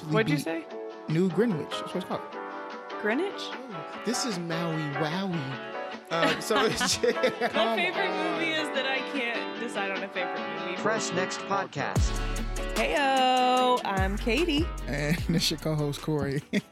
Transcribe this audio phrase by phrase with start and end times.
[0.00, 0.64] actually What'd you say?
[1.08, 1.68] New Greenwich.
[1.70, 2.20] That's what it's called.
[3.02, 3.42] Greenwich?
[4.04, 5.38] This is Maui Wowie.
[6.10, 7.12] Uh, so it's My
[7.76, 8.32] favorite on.
[8.34, 10.76] movie is that I can't decide on a favorite movie.
[10.76, 12.10] Press Next Podcast.
[12.74, 14.66] Heyo, I'm Katie.
[14.86, 16.42] And this is your co-host Corey.
[16.50, 16.62] this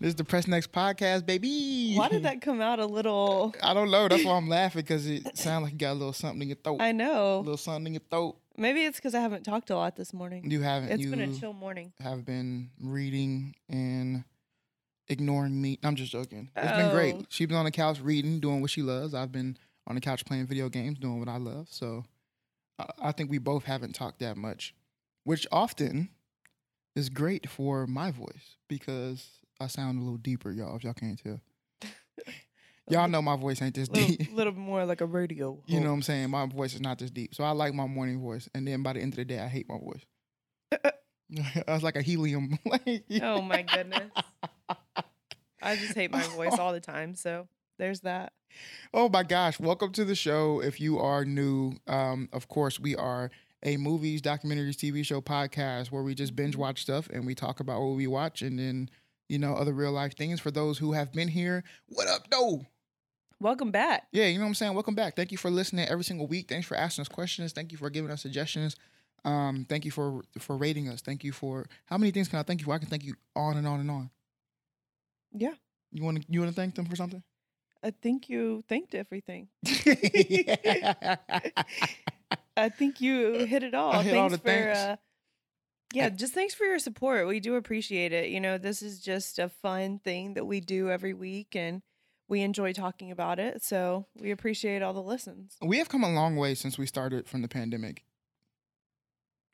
[0.00, 1.94] is the Press Next podcast, baby.
[1.94, 3.54] Why did that come out a little?
[3.62, 4.08] I don't know.
[4.08, 6.56] That's why I'm laughing because it sounds like you got a little something in your
[6.56, 6.80] throat.
[6.80, 7.38] I a know.
[7.40, 8.36] little something in your throat.
[8.58, 10.50] Maybe it's because I haven't talked a lot this morning.
[10.50, 10.90] You haven't.
[10.90, 11.92] It's you been a chill morning.
[12.00, 14.24] have been reading and
[15.08, 15.78] ignoring me.
[15.82, 16.50] I'm just joking.
[16.56, 17.14] It's been great.
[17.16, 17.24] Oh.
[17.28, 19.14] She's been on the couch reading, doing what she loves.
[19.14, 21.68] I've been on the couch playing video games, doing what I love.
[21.70, 22.04] So
[22.78, 24.74] I, I think we both haven't talked that much,
[25.24, 26.08] which often
[26.94, 29.28] is great for my voice because
[29.60, 30.76] I sound a little deeper, y'all.
[30.76, 31.40] If y'all can't tell,
[32.88, 34.32] y'all know my voice ain't this little, deep.
[34.32, 35.58] A little more like a radio.
[35.66, 36.30] You know what I'm saying?
[36.30, 37.34] My voice is not this deep.
[37.34, 38.48] So I like my morning voice.
[38.54, 40.04] And then by the end of the day, I hate my voice.
[41.66, 42.58] I was like a helium.
[42.66, 44.10] like, Oh my goodness.
[45.62, 47.14] I just hate my voice all the time.
[47.14, 48.32] So there's that.
[48.94, 49.58] Oh my gosh.
[49.58, 50.60] Welcome to the show.
[50.60, 53.30] If you are new, um, of course, we are
[53.64, 57.58] a movies, documentaries, TV show podcast where we just binge watch stuff and we talk
[57.58, 58.88] about what we watch and then,
[59.28, 60.40] you know, other real life things.
[60.40, 62.64] For those who have been here, what up, no?
[63.38, 64.06] Welcome back.
[64.12, 64.74] Yeah, you know what I'm saying?
[64.74, 65.14] Welcome back.
[65.14, 66.48] Thank you for listening every single week.
[66.48, 67.52] Thanks for asking us questions.
[67.52, 68.76] Thank you for giving us suggestions.
[69.24, 71.02] Um, thank you for for rating us.
[71.02, 72.74] Thank you for how many things can I thank you for?
[72.74, 74.10] I can thank you on and on and on.
[75.32, 75.54] Yeah.
[75.92, 77.22] You want to you want to thank them for something?
[77.82, 79.48] I think you thanked everything.
[82.56, 83.92] I think you hit it all.
[83.92, 84.78] I hit thanks all the for thanks.
[84.78, 84.96] uh
[85.92, 87.28] yeah, just thanks for your support.
[87.28, 88.30] We do appreciate it.
[88.30, 91.80] You know, this is just a fun thing that we do every week and
[92.28, 93.62] we enjoy talking about it.
[93.62, 95.56] So we appreciate all the listens.
[95.62, 98.04] we have come a long way since we started from the pandemic.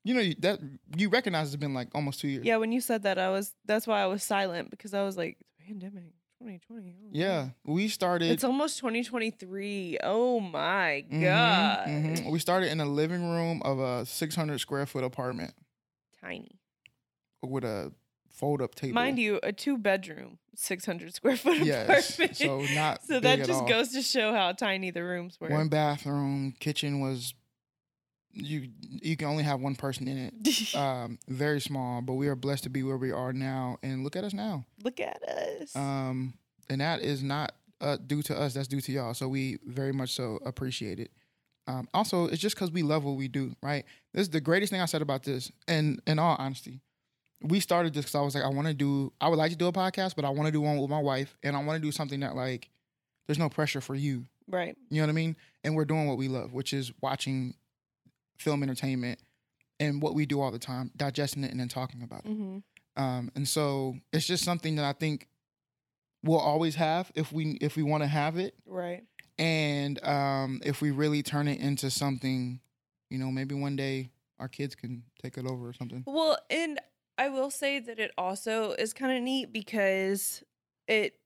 [0.05, 0.59] You know you- that
[0.97, 2.45] you recognize it's been like almost two years.
[2.45, 5.17] Yeah, when you said that I was that's why I was silent because I was
[5.17, 6.97] like, pandemic 2020.
[7.05, 8.31] oh, Yeah, we started.
[8.33, 9.99] It's almost 2023.
[10.03, 11.87] Oh my Mhm, god.
[11.87, 12.31] mhm.
[12.33, 15.55] We started in a living room of a 600 square foot apartment
[16.21, 16.59] Tiny.
[17.43, 17.93] with a
[18.33, 18.95] fold up table.
[18.95, 22.37] Mind you, a two bedroom, 600 square foot yes, apartment.
[22.37, 25.49] so not So that at just goes to show how tiny the rooms were.
[25.49, 27.35] One bathroom, kitchen was
[28.33, 28.69] you.
[29.03, 30.75] You can only have one person in it.
[30.75, 34.17] Um, very small, but we are blessed to be where we are now, and look
[34.17, 34.65] at us now.
[34.83, 35.77] Look at us.
[35.77, 36.35] Um,
[36.71, 38.55] and that is not uh, due to us.
[38.55, 39.15] That's due to y'all.
[39.15, 41.11] So we very much so appreciate it.
[41.67, 43.85] Um, also, it's just because we love what we do, right?
[44.13, 45.53] This is the greatest thing I said about this.
[45.69, 46.81] And in all honesty,
[47.45, 49.13] we started this because I was like, I want to do.
[49.21, 51.01] I would like to do a podcast, but I want to do one with my
[51.01, 52.69] wife, and I want to do something that like,
[53.27, 54.27] there's no pressure for you.
[54.49, 54.77] right.
[54.91, 55.37] You know what I mean?
[55.65, 57.55] And we're doing what we love, which is watching
[58.39, 59.19] film entertainment
[59.81, 62.29] and what we do all the time, digesting it and then talking about it.
[62.33, 62.59] hmm
[62.97, 65.29] Um, and so it's just something that I think
[66.25, 69.05] we'll always have if we if we want to have it, Right.
[69.39, 72.61] and um, if we really turn it into something,
[73.11, 76.03] you know, maybe one day our kids can take it over or something.
[76.07, 76.81] Well, and
[77.23, 80.43] I will say that it also is kind of neat because
[80.89, 81.21] it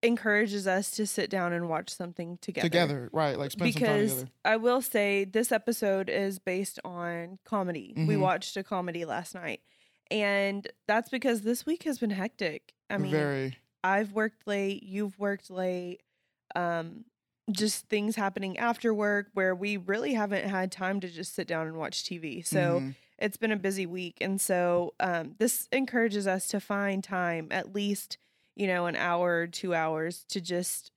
[0.00, 2.68] encourages us to sit down and watch something together.
[2.68, 3.36] Together, right?
[3.36, 4.30] Like spend some time because together.
[4.44, 7.94] I will say this episode is based on comedy.
[7.96, 8.20] We Mhm.
[8.20, 9.60] watched a comedy last night.
[10.08, 12.72] And that's because this week has been hectic.
[12.88, 13.56] I mean, Very.
[13.82, 16.02] I've worked late, you've worked late.
[16.54, 17.06] Um
[17.50, 21.66] just things happening after work where we really haven't had time to just sit down
[21.66, 22.40] and watch TV.
[22.40, 22.94] So Mhm.
[23.18, 27.74] It's been a busy week and so um, this encourages us to find time at
[27.74, 28.18] least
[28.56, 30.90] you know an hour or two hours to just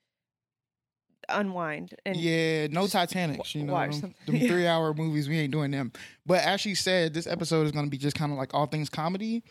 [1.29, 3.55] unwind and yeah, no titanic Titanics.
[3.55, 4.47] You know, watch them, them Yeah.
[4.47, 5.27] three hour movies.
[5.27, 5.91] We ain't doing them.
[6.25, 8.65] But as she said, this episode is going to be just kind of like all
[8.65, 9.43] things comedy.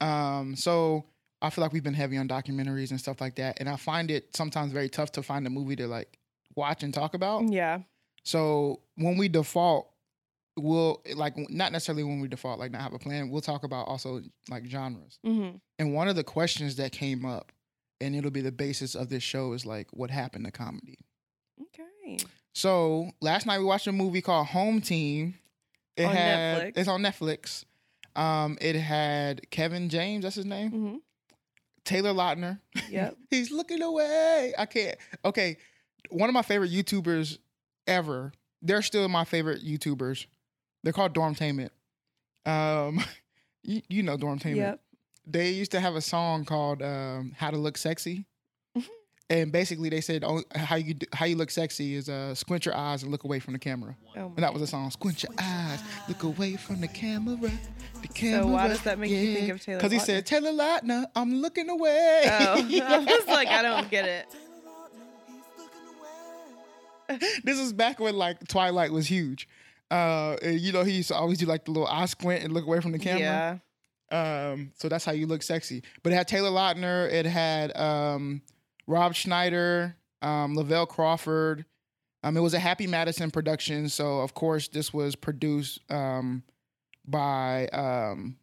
[0.00, 1.04] Um, so
[1.40, 4.10] I feel like we've been heavy on documentaries and stuff like that, and I find
[4.10, 6.18] it sometimes very tough to find a movie to like
[6.56, 7.48] watch and talk about.
[7.52, 7.80] yeah
[8.24, 9.91] So when we default,
[10.56, 13.30] we'll like not necessarily when we default, like not have a plan.
[13.30, 14.20] We'll talk about also
[14.50, 15.18] like genres.
[15.24, 17.52] hmm And one of the questions that came up,
[18.00, 20.98] and it'll be the basis of this show, is like what happened to comedy.
[21.60, 22.18] okay
[22.54, 25.34] So last night we watched a movie called Home Team.
[25.96, 26.72] It On had Netflix.
[26.78, 27.64] it's on Netflix.
[28.14, 30.70] Um, it had Kevin James, that's his name.
[30.70, 30.96] hmm
[31.84, 32.60] Taylor Lautner.
[32.90, 33.16] Yep.
[33.30, 34.52] He's looking away.
[34.56, 34.96] I can't.
[35.24, 35.56] Okay,
[36.10, 37.38] one of my favorite YouTubers
[37.88, 38.32] ever.
[38.60, 40.26] They're still my favorite YouTubers.
[40.82, 41.70] They're called Dormtainment.
[42.44, 43.02] Um,
[43.62, 44.56] you, you know Dormtainment.
[44.56, 44.80] Yep.
[45.26, 48.26] They used to have a song called um, "How to Look Sexy,"
[49.32, 52.66] and basically they said oh, how you do, how you look sexy is uh, squint
[52.66, 53.96] your eyes and look away from the camera.
[54.16, 54.90] Oh And that was a song.
[54.90, 57.36] Squint your eyes, look away from the camera.
[58.02, 58.42] The camera.
[58.42, 61.40] So why does that make you think of Taylor Because he said Taylor Lautner, I'm
[61.40, 62.24] looking away.
[62.26, 64.26] Oh, I was like, I don't get it.
[67.44, 69.48] this is back when like Twilight was huge.
[69.92, 72.52] Uh, and, you know, he used to always do like the little eye squint and
[72.54, 73.60] look away from the camera.
[74.10, 74.50] Yeah.
[74.52, 75.82] Um, so that's how you look sexy.
[76.02, 78.42] But it had Taylor Lautner, it had um,
[78.86, 81.64] Rob Schneider, um, Lavell Crawford.
[82.22, 86.42] Um, it was a Happy Madison production, so of course this was produced um,
[87.04, 88.36] by um,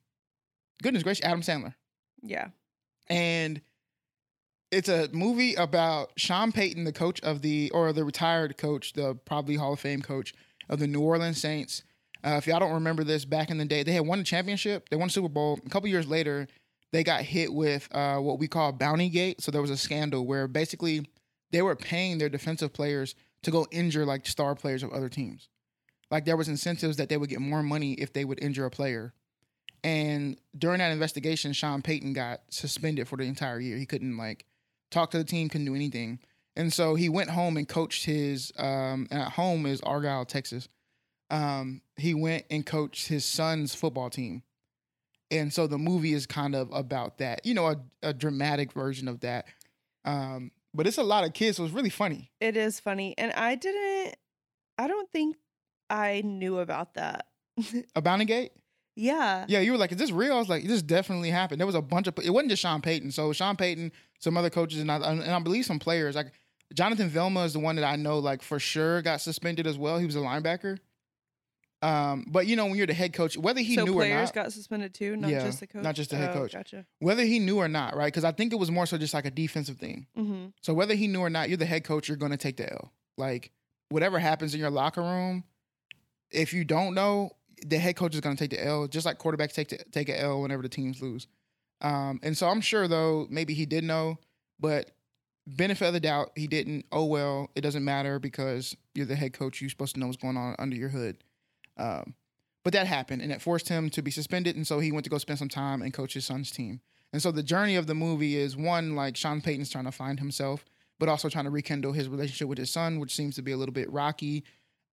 [0.84, 1.74] goodness gracious Adam Sandler,
[2.22, 2.50] Yeah.
[3.08, 3.62] and
[4.72, 9.16] it's a movie about Sean Payton, the coach of the or the retired coach, the
[9.16, 10.34] probably Hall of Fame coach
[10.70, 11.84] of the New Orleans Saints.
[12.24, 14.90] Uh, if y'all don't remember this, back in the day, they had won a championship.
[14.90, 15.60] They won a Super Bowl.
[15.66, 16.48] A couple years later,
[16.92, 19.42] they got hit with uh, what we call Bounty Gate.
[19.42, 21.08] So there was a scandal where basically
[21.52, 25.48] they were paying their defensive players to go injure like star players of other teams.
[26.12, 28.72] Like there was incentives that they would get more money if they would injure a
[28.72, 29.14] player.
[29.84, 33.78] And during that investigation, Sean Payton got suspended for the entire year.
[33.78, 34.46] He couldn't like
[34.92, 36.20] talk to the team, couldn't do anything.
[36.56, 40.68] And so he went home and coached his um at home is Argyle, Texas.
[41.30, 44.44] Um, he went and coached his son's football team.
[45.32, 49.08] And so the movie is kind of about that, you know, a, a dramatic version
[49.08, 49.46] of that.
[50.06, 52.32] Um, but it's a lot of kids, so it's really funny.
[52.40, 53.16] It is funny.
[53.18, 54.16] And I didn't,
[54.78, 55.38] I don't think
[55.90, 57.28] I knew about that.
[57.96, 58.54] A Bounty Gate?
[58.96, 59.46] Yeah.
[59.48, 60.34] Yeah, you were like, is this real?
[60.36, 61.60] I was like, this definitely happened.
[61.62, 63.12] There was a bunch of, it wasn't just Sean Payton.
[63.12, 66.16] So Sean Payton, some other coaches, and I, and I believe some players.
[66.16, 66.32] Like
[66.74, 69.98] Jonathan Vilma is the one that I know, like for sure, got suspended as well.
[69.98, 70.78] He was a linebacker.
[71.82, 74.28] Um, but you know, when you're the head coach, whether he so knew or players
[74.30, 75.82] not, got suspended too, not Yeah, just the coach.
[75.82, 76.52] not just the head Oh, coach.
[76.52, 76.86] Gotcha.
[77.00, 78.08] whether he knew or not, right?
[78.12, 80.06] Because I think it was more so just like a defensive thing.
[80.14, 82.10] hmm So whether he knew or not, you're the head coach.
[82.10, 82.92] You're going to take the L.
[83.18, 83.52] Like
[83.88, 85.46] whatever happens in your locker room,
[86.32, 87.32] if you don't know,
[87.66, 88.88] the head coach is going to take the L.
[88.88, 91.28] Just like quarterbacks take the, take a L whenever the teams lose.
[91.82, 94.18] Um, and so I'm sure though maybe he did know,
[94.60, 94.92] but
[95.48, 96.86] benefit of the doubt he didn't.
[96.92, 99.62] Oh well, it doesn't matter because you're the head coach.
[99.62, 101.18] You're supposed to know what's going on under your hood.
[101.78, 102.16] Um,
[102.64, 105.10] but that happened, and it forced him to be suspended, and so he went to
[105.10, 106.82] go spend some time and coach his son's team.
[107.14, 110.20] And so the journey of the movie is one like Sean Payton's trying to find
[110.20, 110.66] himself,
[111.00, 113.58] but also trying to rekindle his relationship with his son, which seems to be a
[113.58, 114.44] little bit rocky.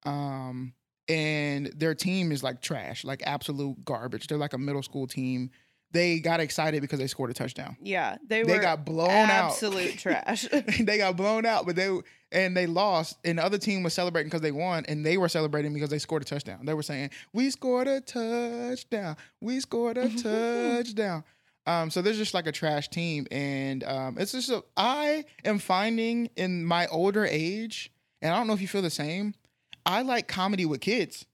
[0.04, 0.72] Um,
[1.08, 4.26] and their team is like trash, like absolute garbage.
[4.26, 5.50] They're like a middle school team.
[5.92, 7.76] They got excited because they scored a touchdown.
[7.80, 8.16] Yeah.
[8.26, 9.50] They They got blown out.
[9.52, 10.46] absolute trash.
[10.80, 11.96] they got blown out, but they
[12.32, 13.16] and they lost.
[13.24, 15.98] And the other team was celebrating because they won, and they were celebrating because they
[16.00, 16.66] scored a touchdown.
[16.66, 19.16] They were saying, "We scored a touchdown.
[19.40, 20.08] We scored a
[20.82, 21.24] touchdown."
[21.66, 25.58] Um, so there's just like a trash team, and um, it's just a, I am
[25.58, 27.90] finding in my older age,
[28.22, 29.34] and I don't know if you feel the same.
[29.86, 31.24] I like comedy with kids.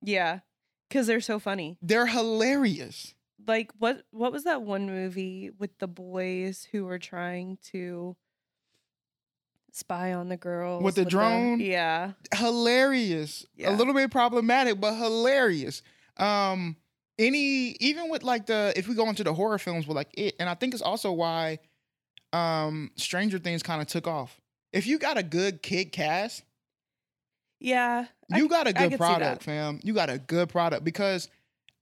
[0.00, 0.40] yeah.
[0.88, 1.78] Because they're so funny.
[1.80, 3.14] They're hilarious.
[3.46, 8.14] Like what what was that one movie with the boys who were trying to
[9.72, 11.60] spy on the girls With the drone?
[11.60, 12.12] yeah.
[12.34, 13.46] hilarious.
[13.56, 13.70] Yeah.
[13.70, 15.82] A little bit problematic, but hilarious.
[16.18, 16.76] Um,
[17.18, 20.34] any even with like the if we go into the horror films with like it,
[20.38, 21.58] and I think it's also why
[22.34, 24.38] um Stranger Things kind of took off.
[24.74, 26.42] If you got a good kid cast,
[27.62, 28.06] Yeah.
[28.30, 29.80] You c- got a good product, fam.
[29.82, 31.28] You got a good product because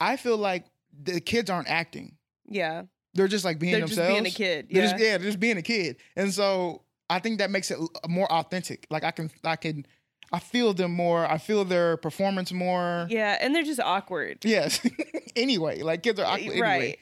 [0.00, 0.66] I feel like
[1.02, 2.16] the kids aren't acting.
[2.46, 2.82] Yeah.
[3.14, 4.68] They're just like being They're just being a kid.
[4.70, 4.90] They're Yeah.
[4.90, 5.96] just yeah, they're just being a kid.
[6.16, 7.78] And so I think that makes it
[8.08, 8.86] more authentic.
[8.90, 9.86] Like I can I can
[10.32, 11.26] I feel them more.
[11.28, 13.06] I feel their performance more.
[13.10, 13.36] yeah.
[13.40, 14.38] And they're just awkward.
[14.44, 14.80] Yes.
[15.36, 16.60] anyway, like kids are awkward anyway.
[16.60, 16.98] right.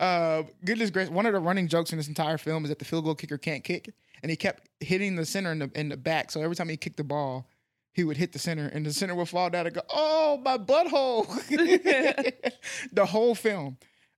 [0.00, 2.84] Uh, goodness gracious, one of the running jokes in this entire film is that the
[2.84, 3.92] field goal kicker can't kick,
[4.22, 6.32] and he kept hitting the center in the in the back.
[6.32, 7.46] So every time he kicked the ball,
[7.92, 10.58] he would hit the center, and the center would fall down and go, "Oh, my
[10.58, 11.26] butthole!"
[12.92, 13.76] the whole film,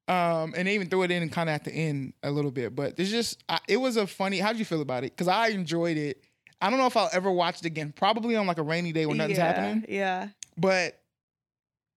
[0.08, 2.74] um, and they even threw it in kind of at the end a little bit.
[2.74, 4.38] But it's just, I, it was a funny.
[4.38, 5.12] How would you feel about it?
[5.12, 6.22] Because I enjoyed it.
[6.60, 7.92] I don't know if I'll ever watch it again.
[7.94, 9.84] Probably on like a rainy day when nothing's yeah, happening.
[9.88, 10.28] Yeah.
[10.56, 11.00] But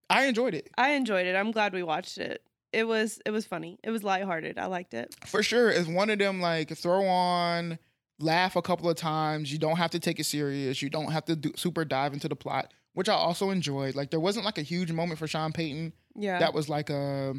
[0.10, 0.70] I enjoyed it.
[0.78, 1.36] I enjoyed it.
[1.36, 2.42] I'm glad we watched it.
[2.74, 3.80] It was it was funny.
[3.84, 4.58] It was lighthearted.
[4.58, 5.16] I liked it.
[5.26, 5.70] For sure.
[5.70, 7.80] It's one of them like throw on,
[8.20, 9.52] laugh a couple of times.
[9.52, 10.82] You don't have to take it serious.
[10.82, 13.96] You don't have to do, super dive into the plot, which I also enjoyed.
[13.96, 16.40] Like there wasn't like a huge moment for Sean Payton Yeah.
[16.40, 17.36] that was like a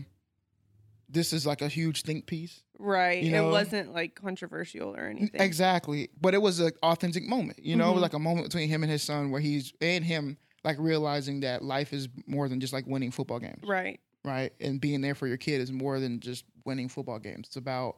[1.11, 2.63] this is like a huge think piece.
[2.79, 3.23] right.
[3.23, 5.41] you know- it wasn't like controversial or anything.
[5.41, 6.11] Exactly.
[6.21, 7.59] But it was an authentic moment.
[7.65, 8.01] You know, Mhm.
[8.01, 11.65] like a moment between him and his son where he's and him like realizing that
[11.65, 13.63] life is more than just like winning football games.
[13.67, 14.01] Right.
[14.25, 14.53] right?
[14.61, 17.47] And being there for your kid is more than just winning football games.
[17.49, 17.97] It's about,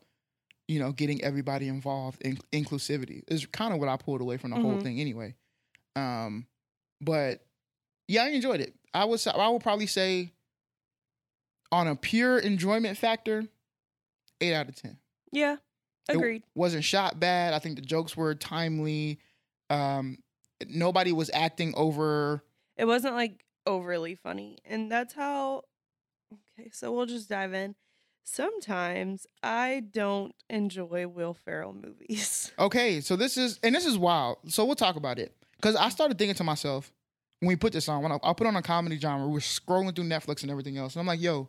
[0.71, 4.51] you know, getting everybody involved in inclusivity is kind of what I pulled away from
[4.53, 4.83] the whole Mhm.
[4.85, 5.35] thing anyway.
[5.97, 6.47] Um,
[7.01, 7.45] but
[8.07, 8.75] yeah, I enjoyed it.
[8.95, 10.31] I would I would probably say
[11.73, 13.49] on a pure enjoyment factor,
[14.41, 14.99] eight out of ten.
[15.33, 15.57] Yeah.
[16.09, 16.45] It Agreed.
[16.55, 17.53] wasn't shot bad.
[17.53, 19.19] I think the jokes were timely.
[19.71, 20.19] Um,
[20.69, 22.45] nobody was acting over.
[22.77, 24.59] It wasn't like overly funny.
[24.65, 25.65] And that's how
[26.33, 27.75] Okay, so we'll just dive in.
[28.25, 32.53] Sometimes I don't enjoy Will Ferrell movies.
[32.59, 34.39] Okay, so this is and this is wild.
[34.49, 36.93] So we'll talk about it because I started thinking to myself
[37.41, 38.03] when we put this on.
[38.03, 40.95] When I, I put on a comedy genre, We're scrolling through Netflix and everything else,
[40.95, 41.49] and I'm like, "Yo,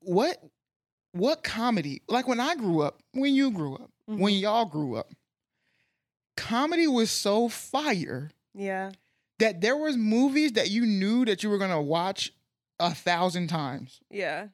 [0.00, 0.36] what,
[1.12, 2.02] what comedy?
[2.08, 4.40] Like when I grew up, when you grew up, when Mhm.
[4.40, 5.10] y'all grew up,
[6.36, 8.92] comedy was so fire Yeah.
[9.38, 12.32] that there was movies that you knew that you were gonna watch
[12.78, 14.00] a thousand times.
[14.10, 14.48] Yeah.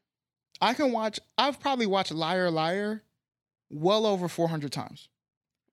[0.61, 1.21] I can watch.
[1.37, 3.03] I've probably watched Liar Liar
[3.71, 5.09] well over 400 times.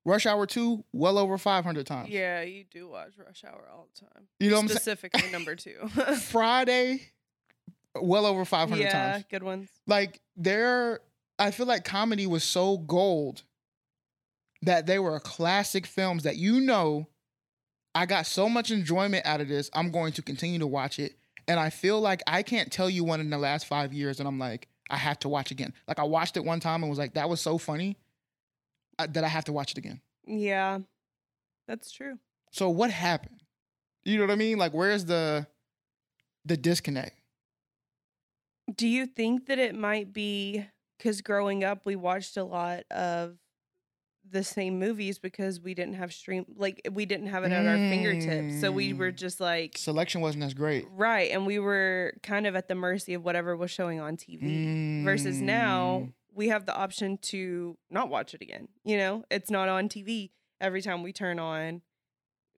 [0.04, 2.10] Rush Hour 2 well over 500 times.
[2.10, 4.28] Yeah, you do watch Rush Hour all the time.
[4.40, 4.78] You know what I'm saying?
[4.80, 5.88] Specifically number two.
[6.22, 7.12] Friday
[8.00, 9.26] well over 500 yeah, times.
[9.30, 9.70] Yeah, good ones.
[9.86, 11.02] Like there
[11.38, 13.44] I feel like comedy was so gold
[14.64, 17.08] that they were classic films that you know
[17.94, 19.70] I got so much enjoyment out of this.
[19.74, 21.16] I'm going to continue to watch it.
[21.48, 24.28] And I feel like I can't tell you one in the last 5 years and
[24.28, 25.74] I'm like I have to watch again.
[25.88, 27.98] Like I watched it one time and was like that was so funny
[29.00, 30.02] uh, that I have to watch it again.
[30.28, 30.80] Yeah.
[31.68, 32.20] That's true.
[32.52, 33.42] So what happened?
[34.04, 34.58] You know what I mean?
[34.58, 35.48] Like where's the
[36.46, 37.18] the disconnect?
[38.76, 40.66] Do you think that it might be
[40.98, 43.38] because growing up we watched a lot of
[44.32, 47.76] the same movies because we didn't have stream like we didn't have it at our
[47.76, 48.60] fingertips.
[48.62, 49.16] So we were Mm.
[49.18, 50.88] just like Selection wasn't as great.
[50.92, 55.04] right, and we were kind of at the mercy of whatever was showing on TV.
[55.04, 56.14] Versus now Mm.
[56.34, 58.68] we have the option to not watch it again.
[58.86, 61.82] You know, it's not on TV every time we turn on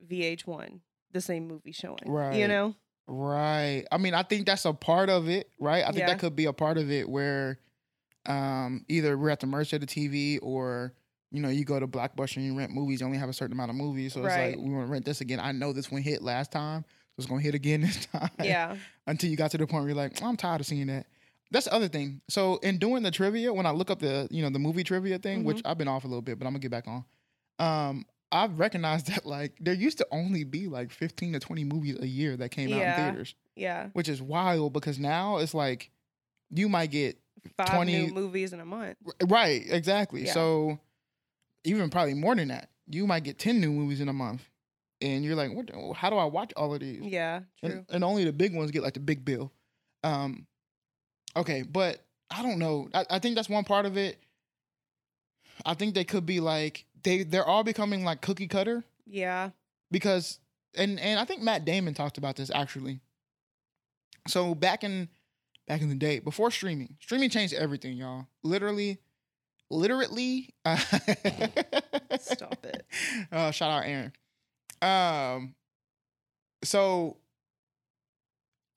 [0.08, 2.03] VH1, the same movie showing.
[2.06, 2.36] Right.
[2.36, 2.75] You know?
[3.08, 3.86] Right.
[3.92, 5.84] I mean, I think that's a part of it, right?
[5.84, 6.08] I think Yeah.
[6.08, 7.60] that could be a part of it where
[8.25, 10.94] um either we're at the mercy of the TV or
[11.34, 13.54] you know, you go to Blockbuster and you rent movies, you only have a certain
[13.54, 14.13] amount of movies.
[14.13, 15.40] So it's like we want to rent this again.
[15.42, 18.30] I know this one hit last time, so it's gonna hit again this time.
[18.42, 18.75] Yeah.
[19.08, 21.08] Until you got to the point where you're like, I'm tired of seeing that.
[21.52, 22.22] That's the other thing.
[22.30, 25.20] So in doing the trivia, when I look up the, you know, the movie trivia
[25.20, 27.04] thing, which I've been off a little bit, but I'm gonna get back on.
[27.60, 31.98] Um, I've recognized that like there used to only be like 15 to 20 movies
[32.00, 33.90] a year that came out in theaters Yeah.
[33.94, 35.92] which is wild because now it's like
[36.50, 37.18] you might get
[37.58, 38.98] Five 20 new movies in a month.
[39.28, 40.34] right exactly Yeah.
[40.34, 40.80] so
[41.63, 44.41] even probably more than that you might get 10 new movies in a month
[45.01, 47.72] and you're like what the- how do i watch all of these Yeah, true.
[47.72, 49.51] and, and only the big ones get like the big bill
[50.03, 50.46] um
[51.36, 54.17] okay but i don't know I, I think that's one part of it
[55.65, 59.50] i think they could be like they they're all becoming like cookie cutter yeah.
[59.91, 60.39] because
[60.75, 63.00] and and I think Matt Damon talked about this actually.
[64.27, 65.08] So back in
[65.67, 68.25] back in the day before streaming, streaming changed everything, y'all.
[68.43, 68.98] Literally,
[69.70, 70.53] literally.
[70.65, 70.77] Uh,
[72.20, 72.86] Stop it.
[73.32, 74.12] Uh, shout out Aaron.
[74.82, 75.55] Um.
[76.63, 77.17] So,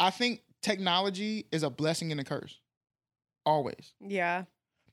[0.00, 2.58] I think technology is a blessing and a curse.
[3.44, 4.44] Always Yeah.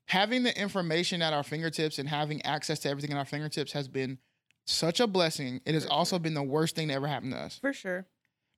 [0.08, 3.88] having the information at our fingertips and having access to everything at our fingertips has
[3.88, 4.20] been
[4.68, 5.60] such a blessing.
[5.66, 6.20] It has For also sure.
[6.20, 8.06] been the worst thing to ever happen to us For sure.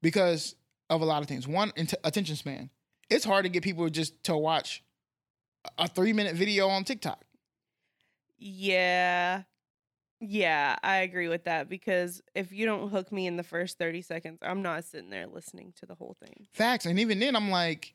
[0.02, 0.56] because
[0.90, 1.48] of a lot of things.
[1.48, 2.70] One, int- attention span.
[3.10, 4.84] It's hard to get people just to watch
[5.78, 7.24] a three minute video on TikTok.
[8.38, 9.44] Yeah.
[10.22, 14.02] Yeah, I agree with that because if you don't hook me in the first 30
[14.02, 16.48] seconds, I'm not sitting there listening to the whole thing.
[16.54, 16.86] Facts.
[16.86, 17.94] And even then, I'm like,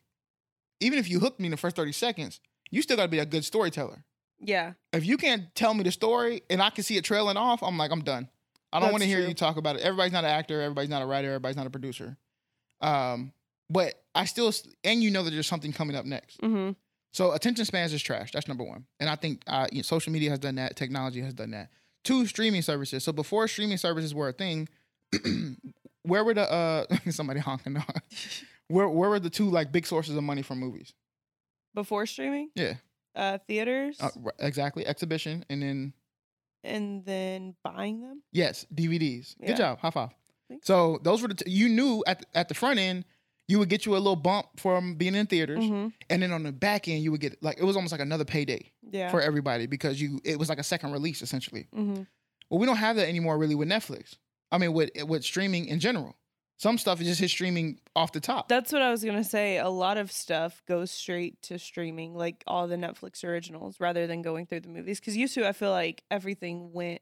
[0.79, 3.19] even if you hook me in the first 30 seconds, you still got to be
[3.19, 4.05] a good storyteller.
[4.39, 4.73] Yeah.
[4.93, 7.77] If you can't tell me the story and I can see it trailing off, I'm
[7.77, 8.29] like, I'm done.
[8.71, 9.81] I don't want to hear you talk about it.
[9.81, 10.61] Everybody's not an actor.
[10.61, 11.27] Everybody's not a writer.
[11.27, 12.17] Everybody's not a producer.
[12.79, 13.33] Um,
[13.69, 14.51] but I still,
[14.83, 16.39] and you know that there's something coming up next.
[16.41, 16.75] Mhm.
[17.13, 18.31] So attention spans is trash.
[18.31, 18.85] That's number one.
[18.99, 20.75] And I think uh, you know, social media has done that.
[20.75, 21.69] Technology has done that.
[22.03, 23.03] Two, streaming services.
[23.03, 24.67] So before streaming services were a thing,
[26.03, 27.85] where were the uh somebody honking on?
[28.67, 30.93] Where where were the two like big sources of money from movies?
[31.75, 32.75] Before streaming, Yeah,
[33.15, 34.87] uh theaters uh, exactly.
[34.87, 35.93] Exhibition and then
[36.63, 38.21] and then buying them.
[38.31, 39.35] yes, DVDs.
[39.41, 39.47] Yeah.
[39.47, 39.79] Good job.
[39.79, 40.09] High five.
[40.47, 40.67] Thanks.
[40.67, 43.03] So those were the t- you knew at the, at the front end
[43.51, 45.93] you would get you a little bump from being in theaters, Mhm.
[46.09, 48.25] and then on the back end you would get like it was almost like another
[48.25, 49.11] payday Yeah.
[49.11, 51.67] for everybody because you it was like a second release essentially.
[51.75, 52.07] Mhm.
[52.49, 54.15] Well, we don't have that anymore really with Netflix.
[54.51, 56.15] I mean, with with streaming in general.
[56.57, 58.47] Some stuff is just hit streaming off the top.
[58.47, 59.57] That's what I was gonna say.
[59.57, 64.21] A lot of stuff goes straight to streaming, like all the Netflix originals, rather than
[64.21, 64.99] going through the movies.
[64.99, 67.01] Because used to, I feel like everything went,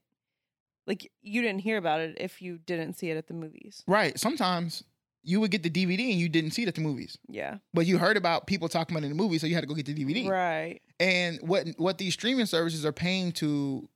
[0.87, 3.83] like you didn't hear about it if you didn't see it at the movies.
[3.85, 4.17] right.
[4.17, 4.83] Sometimes
[5.23, 7.85] you would get the DVD and you didn't see it at the movies, Yeah, but
[7.85, 9.73] you heard about people talking about it in the movie, so you had to go
[9.75, 10.27] get the DVD.
[10.29, 10.81] right.
[10.99, 13.87] And what what these streaming services are paying to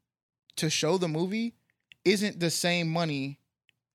[0.57, 1.55] to show the movie
[2.05, 3.39] isn't the same money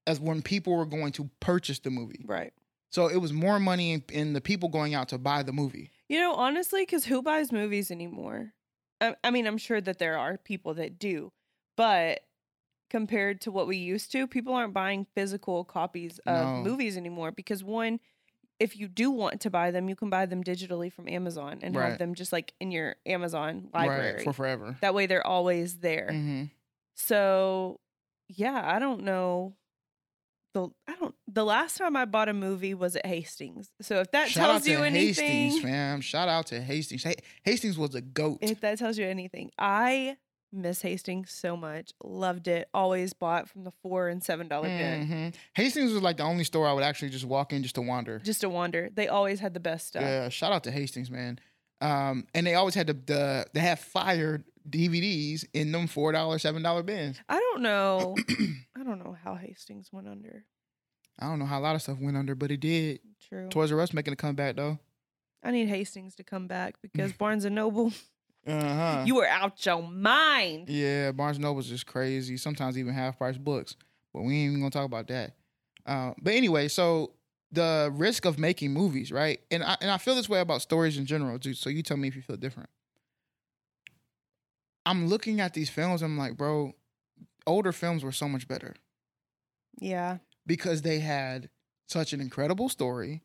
[0.07, 2.25] as when people were going to purchase the movie.
[2.27, 2.53] Right.
[2.91, 5.91] So it was more money in, in the people going out to buy the movie.
[6.09, 8.55] You know, honestly, because who buys movies anymore?
[9.03, 11.31] I, I mean, I'm sure that there are people that do,
[11.77, 12.21] but
[12.91, 16.63] compared to what we used to, people aren't buying physical copies of No.
[16.63, 18.01] movies anymore because one,
[18.59, 21.77] if you do want to buy them, you can buy them digitally from Amazon and
[21.77, 21.91] Right.
[21.91, 24.15] have them just like in your Amazon library.
[24.17, 24.77] Right, for forever.
[24.81, 26.09] that way they're always there.
[26.11, 26.45] hmm
[26.95, 27.81] So,
[28.29, 29.55] yeah, I don't know.
[30.55, 33.71] The I don't the last time I bought a movie was at Hastings.
[33.83, 36.01] So if that Shout out tells to you anything, Hastings, fam.
[36.01, 37.05] Shout out to Hastings.
[37.05, 37.13] Ha-
[37.45, 38.39] Hastings was a goat.
[38.41, 40.17] if that tells you anything, I
[40.53, 41.93] miss Hastings so much.
[42.03, 42.69] Loved it.
[42.73, 45.35] Always bought from the four and seven dollar bin Mhm.
[45.55, 48.19] Hastings was like the only store I would actually just walk in just to wander.
[48.21, 48.89] just to wander.
[48.93, 50.03] They always had the best stuff.
[50.03, 51.39] Yeah, shout out to Hastings, man.
[51.81, 56.39] Um, and they always had the, the they have fire DVDs in them four dollar,
[56.39, 57.21] seven dollar bins.
[57.29, 58.17] I don't know.
[58.77, 60.45] I don't know how Hastings went under.
[61.21, 63.01] I don't know how a lot of stuff went under, but it did.
[63.29, 63.49] True.
[63.49, 64.79] Toys R Us making a comeback though.
[65.43, 67.93] I need Hastings to come back because Barnes and Noble,
[68.49, 69.03] Uh huh.
[69.07, 70.69] you were out your mind.
[70.69, 72.37] Yeah, Barnes Noble's just crazy.
[72.37, 73.77] Sometimes even half price books,
[74.15, 75.37] but we ain't even gonna talk about that.
[75.85, 77.13] Uh, but anyway, so
[77.53, 79.41] the risk of making movies, right?
[79.51, 81.55] And I and I feel this way about stories in general, too.
[81.55, 82.69] So you tell me if you feel different.
[84.87, 86.03] I'm looking at these films.
[86.03, 86.73] I'm like, bro,
[87.47, 88.75] older films were so much better
[89.81, 90.19] Yeah.
[90.47, 91.51] because they had
[91.87, 93.23] such an incredible story.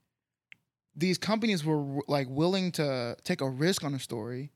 [0.96, 4.52] These companies were like willing to take a risk on a story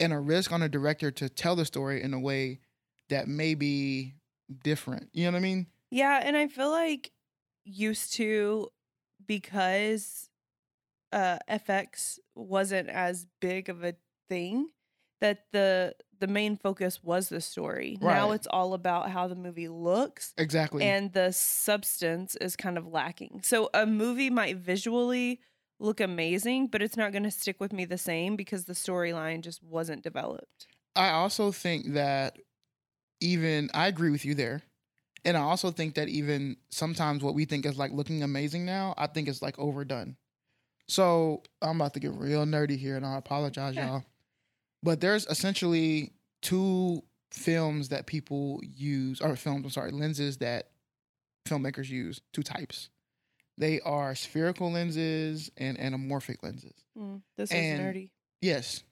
[0.00, 2.60] and a risk on a director to tell the story in a way
[3.08, 4.14] that may be
[4.64, 5.08] different.
[5.12, 5.66] You know what I mean?
[5.90, 7.10] Yeah, and I feel like
[7.64, 8.68] used to
[9.26, 10.28] because
[11.12, 13.94] uh FX wasn't as big of a
[14.28, 14.68] thing
[15.20, 17.98] that the the main focus was the story.
[18.00, 20.84] Now it's all about how the movie looks Exactly.
[20.84, 23.40] and the substance is kind of lacking.
[23.42, 25.40] So a movie might visually
[25.82, 29.40] look amazing, but it's not going to stick with me the same because the storyline
[29.42, 30.66] just wasn't developed.
[30.94, 32.38] I also think that
[33.20, 34.62] even I agree with you there.
[35.24, 38.94] And I also think that even sometimes what we think is like looking amazing now,
[38.98, 40.16] I think it's like overdone.
[40.88, 43.86] So I'm about to get real nerdy here and I apologize, Yeah.
[43.88, 44.04] y'all.
[44.82, 50.70] But there's essentially two films that people use, or films, I'm sorry, lenses that
[51.46, 52.90] filmmakers use, two types.
[53.58, 56.74] They are spherical lenses and anamorphic lenses.
[56.98, 58.10] Mm, this And- is nerdy.
[58.40, 58.82] Yes.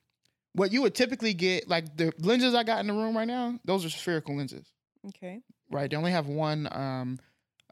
[0.53, 3.59] What you would typically get, like the lenses I got in the room right now,
[3.65, 4.67] those are spherical lenses,
[5.09, 5.41] Okay.
[5.71, 5.89] right?
[5.91, 7.19] They only have one um,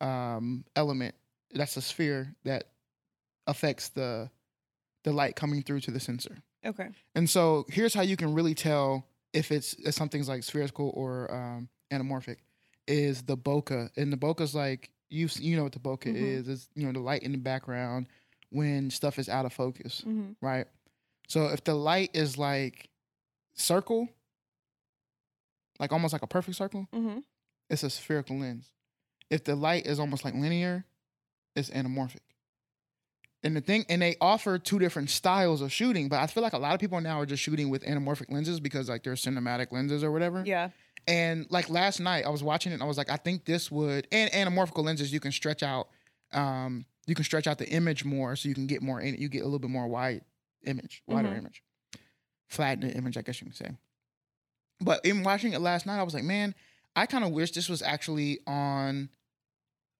[0.00, 1.14] um, element.
[1.52, 2.64] That's a sphere that
[3.46, 4.30] affects the
[5.04, 6.36] the light coming through to the sensor.
[6.66, 6.88] Okay.
[7.14, 11.32] And so here's how you can really tell if it's if something's like spherical or
[11.32, 12.38] um, anamorphic
[12.86, 13.90] is the bokeh.
[13.96, 16.16] And the bokeh's like you you know what the bokeh Mhm.
[16.16, 16.48] is.
[16.48, 18.06] It's you know the light in the background
[18.50, 20.66] when stuff is out of focus hmm right?
[21.28, 22.88] So if the light is like
[23.54, 24.08] circle,
[25.78, 27.18] like almost like a perfect circle, hmm
[27.70, 28.72] it's a spherical lens.
[29.30, 30.86] If the light is almost like linear,
[31.54, 32.20] it's anamorphic.
[33.44, 36.54] And the thing, and they offer two different styles of shooting, but I feel like
[36.54, 39.70] a lot of people now are just shooting with anamorphic lenses because like they're cinematic
[39.70, 40.42] lenses or whatever.
[40.46, 40.70] Yeah.
[41.08, 43.70] And like last night, I was watching it and I was like, I think this
[43.70, 45.88] would and anamorphical lenses you can stretch out,
[46.32, 49.30] um, you can stretch out the image more so you can get more in you
[49.30, 50.20] get a little bit more wide
[50.64, 51.38] image, wider Mhm.
[51.38, 51.62] image.
[52.48, 53.70] Flatten the image, I guess you can say.
[54.80, 56.54] But in watching it last night, I was like, man,
[56.94, 59.08] I kind of wish this was actually on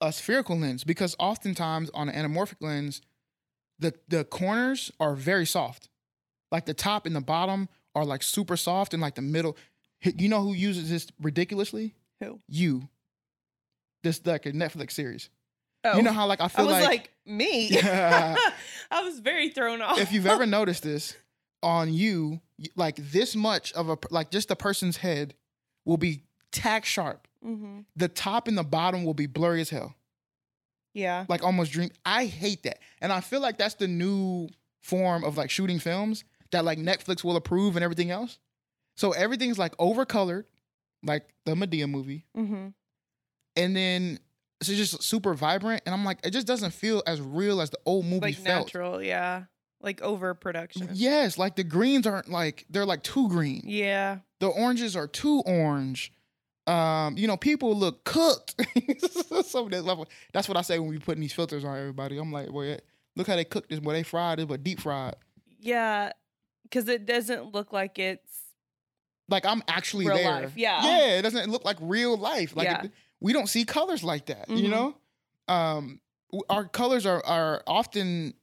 [0.00, 3.00] a spherical lens because oftentimes on an anamorphic lens,
[3.78, 5.88] the the corners are very soft.
[6.52, 9.56] Like the top and the bottom are like super soft and like the middle.
[10.02, 11.94] You know who uses this ridiculously?
[12.20, 12.40] Who?
[12.48, 12.88] You.
[14.02, 15.28] This like a Netflix series.
[15.84, 15.96] Oh.
[15.96, 17.68] You know how like I I feel was like, like, me.
[17.70, 18.36] Yeah.
[18.90, 19.98] I was very thrown off.
[19.98, 21.16] if you've ever noticed this
[21.62, 22.40] on you,
[22.76, 25.34] like this much of a like just the person's head
[25.84, 27.26] will be tack sharp.
[27.42, 29.94] hmm The top and the bottom will be blurry as hell.
[30.94, 31.26] Yeah.
[31.28, 31.90] like almost dream.
[32.04, 34.48] I hate that, and I feel like that's the new
[34.82, 38.38] form of like shooting films that like Netflix will approve and everything else.
[38.98, 40.44] So everything's like overcolored,
[41.04, 42.68] like the Madea movie, hmm
[43.56, 44.20] and then
[44.60, 47.78] it's just super vibrant, and I'm like, it just doesn't feel as real as the
[47.86, 48.66] old movie like felt.
[48.66, 49.44] natural, yeah.
[49.80, 50.90] Like overproduction.
[50.92, 53.62] Yes, like the greens aren't like they're like too green.
[53.64, 54.18] Yeah.
[54.40, 56.12] The oranges are too orange.
[56.66, 58.56] Um, you know, people look cooked.
[59.46, 60.08] Some that level.
[60.32, 62.18] That's what I say when we putting these filters on everybody.
[62.18, 62.78] I'm like, boy,
[63.14, 63.78] look how they cooked this.
[63.78, 65.14] Boy, they fried it, but deep fried.
[65.60, 66.12] Yeah.
[66.72, 68.47] Cause it doesn't look like it's
[69.28, 70.30] Like I'm actually Real there.
[70.30, 70.82] life, yeah.
[70.84, 72.56] Yeah, it doesn't look like real life.
[72.56, 72.84] Like Yeah.
[72.84, 74.48] it- we don't see colors like that.
[74.48, 74.70] You Mhm.
[74.70, 74.96] know,
[75.54, 76.00] um,
[76.48, 78.34] our colors are are often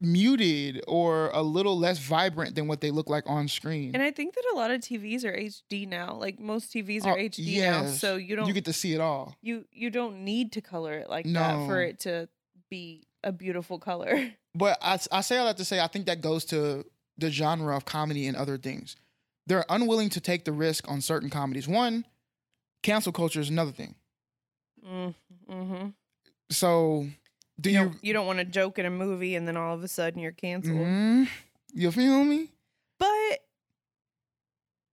[0.00, 3.90] muted or a little less vibrant than what they look like on screen.
[3.94, 6.14] and I think that a lot of TVs are HD now.
[6.14, 7.86] Like most TVs are Oh, HD now.
[7.86, 9.34] So you don't you get to see it all.
[9.42, 12.28] you you don't need to color it like that for it to
[12.70, 14.32] be a beautiful color.
[14.54, 16.84] But I, I say all that to say I think that goes to
[17.16, 18.96] the genre of comedy and other things.
[19.48, 21.66] They're unwilling to take the risk on certain comedies.
[21.66, 22.04] One,
[22.82, 23.94] cancel culture is another thing.
[24.86, 25.14] mm,
[25.48, 25.88] hmm
[26.50, 27.08] So,
[27.60, 27.84] do You you?
[27.86, 30.20] don't, you don't want to joke in a movie and then all of a sudden
[30.20, 30.76] you're canceled.
[30.76, 31.28] Mhm.
[31.72, 32.50] you feel me?
[32.98, 33.40] But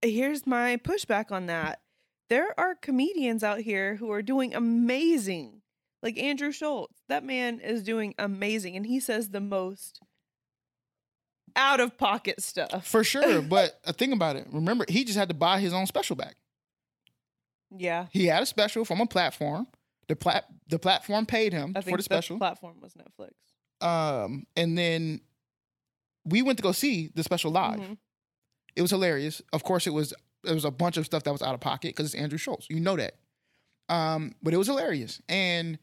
[0.02, 1.80] here's my pushback on that.
[2.28, 5.62] There are comedians out here who are doing amazing.
[6.02, 6.94] Like Andrew Schulz.
[7.08, 10.00] That man is doing amazing and he says the most
[11.56, 12.86] out of pocket stuff.
[12.86, 13.42] For sure.
[13.48, 14.46] but think about it.
[14.52, 16.36] Remember, he just had to buy his own special back.
[17.76, 18.06] Yeah.
[18.12, 19.66] He had a special from a platform.
[20.08, 22.38] The plat the platform paid him I for think the the special.
[22.38, 23.84] platform was Netflix.
[23.84, 25.20] um, and then
[26.24, 27.80] we went to go see the special live.
[27.80, 27.98] Mhm.
[28.76, 29.42] It was hilarious.
[29.52, 30.14] Of course, it was
[30.44, 32.66] it was a bunch of stuff that was out of pocket because it's Andrew Schulz.
[32.70, 33.14] You know that.
[33.88, 35.20] Um, but it was hilarious.
[35.28, 35.76] And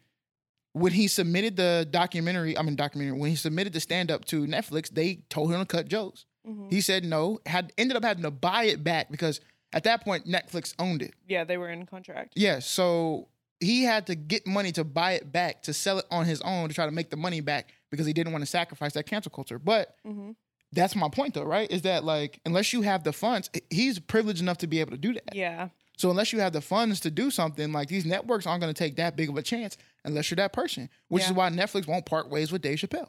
[0.74, 4.46] when he submitted the documentary, I mean documentary, when he submitted the stand up to
[4.46, 6.26] Netflix, they told him to cut jokes.
[6.48, 6.72] Mhm.
[6.72, 7.40] He said no.
[7.46, 9.40] Had ended up having to buy it back because
[9.72, 11.14] at that point Netflix owned it.
[11.28, 12.34] Yeah, they were in contract.
[12.36, 16.26] Yes, so he had to get money to buy it back to sell it on
[16.26, 18.94] his own to try to make the money back because he didn't want to sacrifice
[18.94, 19.58] that cancel culture.
[19.60, 20.32] But hmm
[20.76, 21.70] that's my point though, right?
[21.72, 24.98] Is that like unless you have the funds, he's privileged enough to be able to
[24.98, 25.36] do that.
[25.36, 25.70] Yeah.
[26.00, 28.78] So unless you have the funds to do something, like these networks aren't going to
[28.78, 30.90] take that big of a chance unless you're that person.
[31.08, 31.30] Which Yeah.
[31.30, 33.08] is why Netflix won't part ways with Dave Chappelle.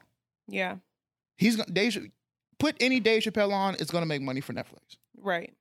[0.49, 0.77] Yeah.
[1.37, 1.97] He's gonna Dave
[2.59, 4.97] put any Dave Chappelle on, it's going to make money for Netflix.
[5.19, 5.53] Right.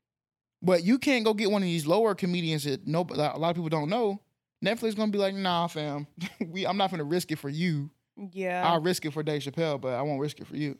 [0.61, 3.55] But you can't go get one of these lower comedians that no a lot of
[3.55, 4.21] people don't know.
[4.63, 6.07] Netflix is gonna be like, nah, fam,
[6.47, 7.89] we I'm not gonna risk it for you.
[8.31, 8.65] Yeah.
[8.65, 10.77] I'll risk it for Dave Chappelle, but I won't risk it for you.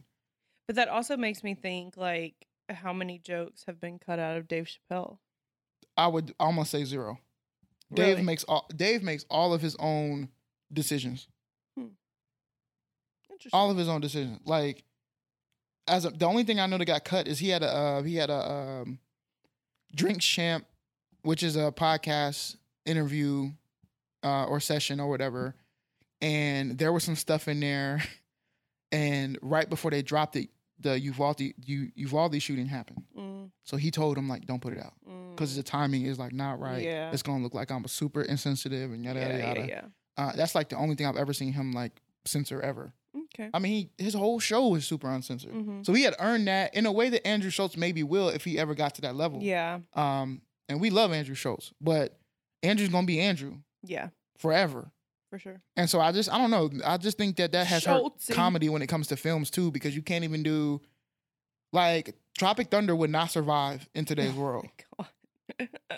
[0.68, 4.48] But that also makes me think like how many jokes have been cut out of
[4.48, 5.18] Dave Chappelle.
[5.98, 7.18] I would almost say zero.
[7.94, 8.22] Dave Really?
[8.24, 10.30] makes all Dave makes all of his own
[10.74, 11.28] decisions.
[13.44, 13.60] Interesting.
[13.60, 14.40] All of his own decisions.
[14.46, 14.84] Like
[15.88, 18.04] as a, the only thing I know that got cut is he had a uh,
[18.04, 19.00] he had a um,
[19.94, 20.66] Drink Champs,
[21.24, 22.56] which is a podcast
[22.86, 23.50] interview
[24.24, 25.56] uh, or session or whatever,
[26.22, 28.02] and there was some stuff in there,
[28.92, 33.04] and right before they dropped it, the Uvalde U, Uvalde shooting happened.
[33.18, 35.32] Mm, So he told him like, don't put it out mm.
[35.32, 36.84] because the timing is like not right.
[36.84, 37.12] Yeah.
[37.12, 39.60] It's gonna look like I'm super insensitive and yada yada yeah, yada.
[39.60, 39.82] yeah, yeah.
[40.18, 41.92] Uh, that's like the only thing I've ever seen him like
[42.26, 42.94] censor ever.
[43.36, 43.50] Okay.
[43.54, 45.52] I mean, he, his whole show was super uncensored.
[45.52, 48.44] hmm So he had earned that in a way that Andrew Schulz maybe will if
[48.44, 49.42] he ever got to that level.
[49.42, 49.80] Yeah.
[49.94, 52.18] Um, and we love Andrew Schulz, but
[52.62, 54.10] Andrew's gonna be Andrew Yeah.
[54.38, 54.92] forever.
[55.30, 55.62] For sure.
[55.76, 56.70] And so I just I don't know.
[56.86, 58.30] I just think that that has Schultzy.
[58.30, 60.80] hurt comedy when it comes to films too, because you can't even do
[61.72, 64.68] like Tropic Thunder would not survive in today's world.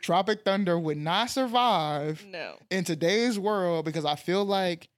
[0.00, 2.56] Tropic Thunder would not survive no.
[2.70, 4.88] in today's world because I feel like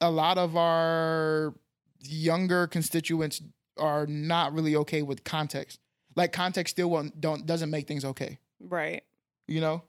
[0.00, 1.54] a lot of our
[2.00, 3.40] younger constituents
[3.78, 5.78] are not really okay with context.
[6.14, 8.38] Like context still won't, don't doesn't make things okay.
[8.60, 9.02] Right.
[9.48, 9.82] You know,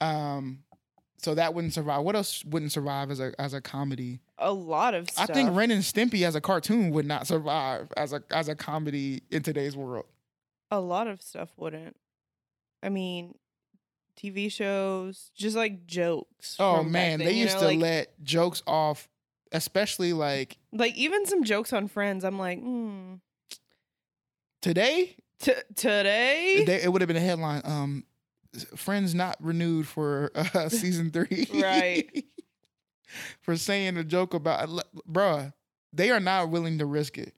[0.00, 0.60] um,
[1.18, 2.02] so that wouldn't survive.
[2.02, 4.20] What else wouldn't survive as a as a comedy?
[4.38, 8.12] A lot of I think Ren and Stimpy as a cartoon would not survive as
[8.12, 10.06] a as a comedy in today's world.
[10.70, 11.96] a lot of stuff wouldn't.
[12.82, 13.34] I mean,
[14.18, 16.56] TV shows, just like jokes.
[16.58, 19.08] Oh man, then, they used know, to like, let jokes off,
[19.52, 22.24] especially like like even some jokes on Friends.
[22.24, 23.14] I'm like, hmm.
[24.60, 25.16] today.
[25.40, 27.62] T- today, they, it would have been a headline.
[27.64, 28.04] Um,
[28.74, 31.46] Friends not renewed for uh, season three.
[31.54, 32.24] Right.
[33.42, 34.68] for saying a joke about,
[35.08, 35.52] bruh,
[35.92, 37.34] they are not willing to risk it,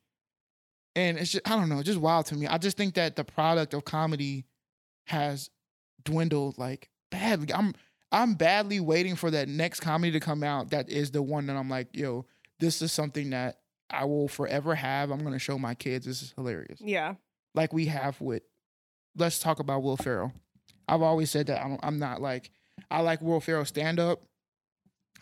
[0.96, 2.46] and it's just I don't know, just wild to me.
[2.46, 4.46] I just think that the product of comedy
[5.04, 5.50] has
[6.04, 7.52] dwindled like badly.
[7.52, 7.74] I'm
[8.12, 11.56] I'm badly waiting for that next comedy to come out that is the one that
[11.56, 12.26] I'm like, yo,
[12.58, 13.58] this is something that
[13.88, 15.10] I will forever have.
[15.10, 16.06] I'm gonna show my kids.
[16.06, 17.14] This is hilarious yeah,
[17.54, 18.42] like we have with
[19.16, 20.32] let's talk about Will Ferrell.
[20.88, 22.50] I've always said that I'm, I'm not like
[22.90, 24.22] I like Will Ferrell stand up,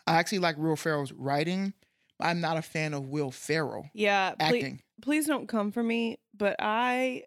[0.06, 1.74] I actually like Will Ferrell's writing.
[2.20, 4.82] I'm not a fan of Will Ferrell Yeah, please, acting.
[5.02, 7.22] please don't come for me, but I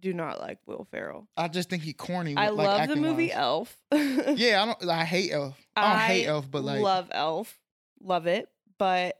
[0.00, 1.28] do not like Will Ferrell.
[1.36, 2.36] I just think he corny.
[2.36, 3.36] I like, love the movie wise.
[3.36, 3.76] Elf.
[3.92, 4.90] Yeah, I don't.
[4.90, 5.56] I hate Elf.
[5.76, 7.58] I don't hate Elf, but like, love Elf,
[8.00, 9.16] love it, but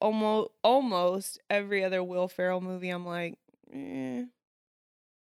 [0.00, 3.38] almost almost every other Will Ferrell movie, I'm like,
[3.72, 4.24] eh.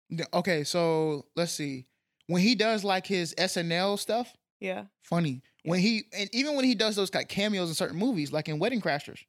[0.09, 0.63] Yeah, okay.
[0.63, 1.87] So let's see.
[2.27, 5.41] When he does like his SNL stuff, yeah, funny.
[5.63, 8.59] When he and even when he does those like cameos in certain movies, like in
[8.59, 9.19] Wedding Crashers,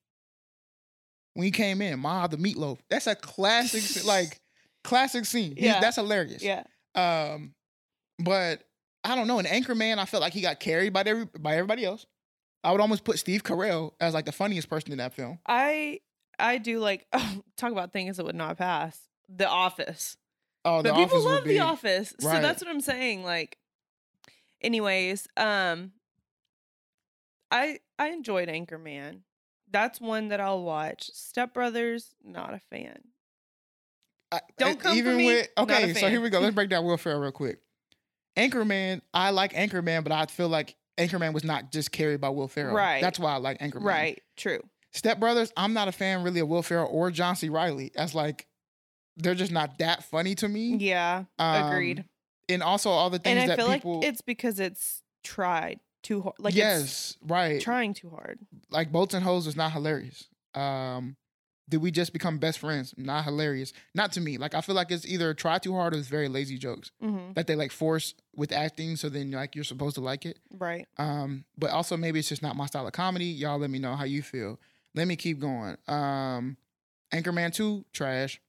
[1.35, 4.41] when he came in, Ma the Meatloaf, that's a classic, like
[4.85, 5.55] classic scene.
[5.57, 5.81] Yeah.
[5.81, 6.43] that's hilarious.
[6.43, 6.63] yeah,
[6.95, 7.55] Um,
[8.19, 8.63] but
[9.03, 9.39] I don't know.
[9.41, 12.07] In Anchorman, I felt like he got carried by every by everybody else.
[12.63, 15.39] I would almost put Steve Carell as like the funniest person in that film.
[15.47, 16.01] I
[16.39, 17.07] I do like
[17.57, 18.99] talk about things that would not pass.
[19.29, 20.17] The Office.
[20.65, 23.23] Oh, but The people love be- The Office, so that's what I'm saying.
[23.25, 23.59] Like,
[24.63, 25.93] anyways, um,
[27.51, 29.21] I I enjoyed Anchorman.
[29.71, 31.11] That's one that I'll watch.
[31.13, 32.99] Step Brothers, not a fan.
[34.33, 35.95] I- Don't come for even me, with okay.
[35.95, 36.41] So here we go.
[36.41, 37.59] Let's break down Will Ferrell real quick.
[38.37, 42.49] Anchorman, I like Anchorman, but I feel like Anchorman was not just carried by Will
[42.49, 42.75] Ferrell.
[42.75, 43.01] Right.
[43.01, 43.85] That's why I like Anchorman.
[43.85, 44.23] Right.
[44.37, 44.61] True.
[44.93, 47.49] Step Brothers, I'm not a fan really of Will Ferrell or John C.
[47.49, 47.93] Reilly.
[47.97, 48.47] As like,
[49.17, 50.77] they're just not that funny to me.
[50.77, 51.25] Yeah.
[51.39, 52.05] Um, agreed.
[52.49, 54.01] And also all the things And I that feel people.
[54.01, 56.35] like it's because it's tried too hard.
[56.39, 57.61] Like it's yes, right.
[57.61, 58.39] trying too hard.
[58.71, 60.29] like Boats 'n Hoes was not hilarious.
[60.55, 61.17] Um,
[61.69, 62.95] did we just become best friends?
[62.97, 63.73] Not hilarious.
[63.95, 64.37] Not to me.
[64.37, 67.33] Like I feel like it's either try too hard or it's very lazy jokes hmm
[67.35, 68.97] that they like force with acting.
[68.97, 70.39] So then like you're supposed to like it.
[70.59, 70.87] Right.
[70.99, 73.27] Um, but also maybe it's just not my style of comedy.
[73.27, 74.61] Y'all let me know how you feel.
[74.95, 75.77] Let me keep going.
[75.89, 76.57] Um,
[77.13, 78.41] Anchorman two trash.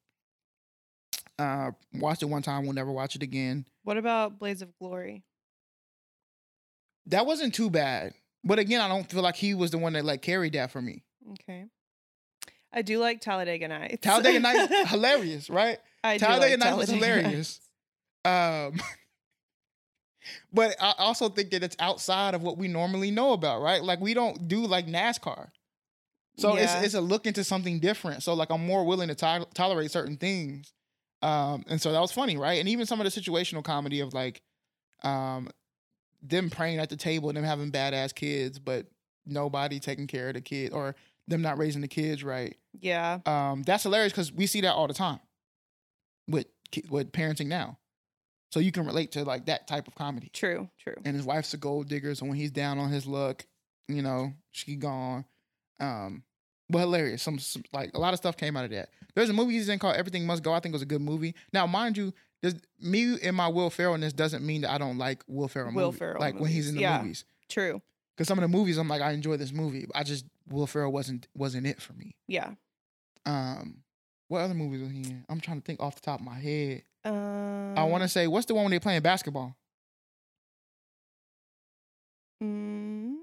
[1.40, 2.64] Uh, watched it one time.
[2.64, 3.66] We'll never watch it again.
[3.84, 5.24] What about Blades of Glory?
[7.08, 8.14] That wasn't too bad.
[8.44, 10.82] But again, I don't feel like he was the one that like carried that for
[10.82, 11.04] me.
[11.34, 11.66] Okay.
[12.76, 14.02] I do like Talladega Nights.
[14.02, 15.80] Talladega Nights, hilarious, right?
[16.04, 17.60] I do Talladega like Nights was hilarious.
[18.26, 18.74] Um,
[20.54, 23.82] but I also think that it's outside of what we normally know about, right?
[23.84, 25.50] Like we don't do like NASCAR,
[26.38, 26.64] so Yeah.
[26.64, 28.24] it's it's a look into something different.
[28.24, 30.74] So like I'm more willing to to- tolerate certain things,
[31.22, 32.60] um, and so that was funny, right?
[32.60, 34.42] And even some of the situational comedy of like,
[35.04, 35.50] um,
[36.22, 38.88] them praying at the table and them having badass kids, but
[39.26, 40.96] nobody taking care of the kid or
[41.28, 43.20] them not raising the kids right Yeah.
[43.26, 45.20] um, that's hilarious because we see that all the time
[46.28, 46.48] with
[46.90, 47.78] with parenting now.
[48.52, 50.30] So you can relate to like that type of comedy.
[50.34, 50.70] True.
[50.80, 50.96] True.
[51.04, 53.46] And his wife's a gold digger, so when he's down on his luck,
[53.88, 55.26] you know, she gone.
[55.80, 56.24] Um,
[56.70, 57.22] but hilarious.
[57.22, 58.90] Some, some like a lot of stuff came out of that.
[59.14, 60.54] There's a movie he's in called Everything Must Go.
[60.54, 61.36] I think it was a good movie.
[61.54, 62.14] Now, mind you,
[62.82, 65.74] me and my Will Ferrellness doesn't mean that I don't like Will Ferrell.
[65.74, 66.00] Will movies.
[66.00, 67.02] Ferrell like when he's in the yeah.
[67.02, 67.26] movies.
[67.50, 67.82] True.
[68.16, 69.88] Because some of the movies, I'm like, I enjoy this movie.
[69.94, 72.16] I just Will Ferrell wasn't wasn't it for me.
[72.28, 72.52] Yeah.
[73.26, 73.84] Um,
[74.28, 75.26] what other movies was he in?
[75.30, 76.84] I'm trying to think off the top of my head.
[77.04, 79.56] Um, I want to say, what's the one when they playing basketball?
[82.44, 83.16] Mm,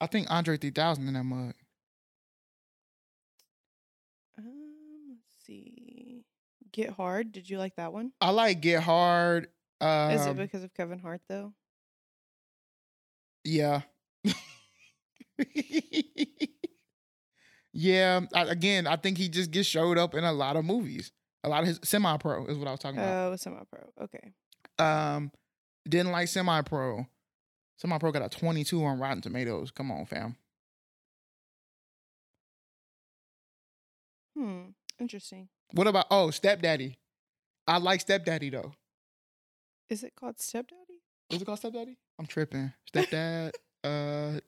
[0.00, 1.54] I think Andre 3000 in that mug.
[4.38, 6.24] um, let's see.
[6.72, 7.32] Get Hard.
[7.32, 8.12] Did you like that one?
[8.20, 9.48] I like Get Hard.
[9.80, 11.52] Um, Is it because of Kevin Hart though?
[13.44, 13.82] yeah.
[17.74, 18.20] yeah.
[18.34, 21.12] I, again, I think he just gets showed up in a lot of movies.
[21.42, 23.32] A lot of his semi pro is what I was talking about.
[23.32, 24.04] Oh, semi pro.
[24.04, 24.32] Okay.
[24.78, 25.30] Um,
[25.86, 27.06] didn't like semi pro.
[27.76, 29.70] Semi pro got a 22 on Rotten Tomatoes.
[29.70, 30.36] Come on, fam.
[34.36, 34.62] Hmm.
[34.98, 35.48] Interesting.
[35.72, 36.96] What about oh Stepdaddy?
[37.66, 38.72] I like Stepdaddy though.
[39.88, 41.00] Is it called Stepdaddy?
[41.30, 41.96] Is it called Stepdaddy?
[42.18, 42.72] I'm tripping.
[42.92, 43.52] Stepdad.
[43.84, 44.40] uh,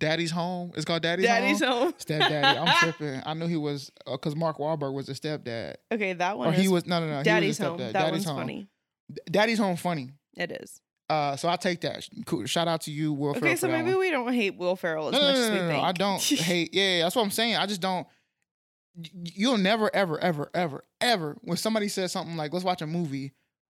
[0.00, 0.72] Daddy's home.
[0.74, 1.82] It's called Daddy's, Daddy's home.
[1.84, 1.94] home.
[1.98, 2.58] Stepdaddy.
[2.58, 3.22] I'm tripping.
[3.24, 6.48] I knew he was because Mark Wahlberg was a stepdad, Okay, that one.
[6.48, 7.22] or he was no no no.
[7.22, 7.78] Daddy's he was a home.
[7.78, 8.36] That Daddy's one's home.
[8.38, 8.68] funny.
[9.30, 10.12] Daddy's home funny.
[10.36, 10.80] It is.
[11.08, 12.08] Uh, so I take that.
[12.24, 12.46] Cool.
[12.46, 13.30] Shout out to you, Will.
[13.30, 15.54] Okay, Ferrell, so maybe we don't hate Will Ferrell as no, much no, as no,
[15.54, 15.72] we no, no.
[15.72, 15.84] think.
[15.84, 16.70] I don't hate.
[16.72, 17.56] Yeah, yeah, that's what I'm saying.
[17.56, 18.06] I just don't.
[19.34, 21.36] You'll never, ever, ever, ever, ever.
[21.42, 23.32] When somebody says something like, "Let's watch a movie,"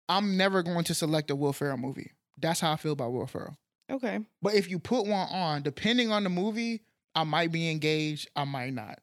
[0.09, 2.11] I'm never going to select a Will Ferrell movie.
[2.39, 3.57] That's how I feel about Will Ferrell.
[3.93, 4.19] Okay.
[4.41, 6.81] But if you put one on, depending on the movie,
[7.13, 8.27] I might be engaged.
[8.35, 8.99] I might not.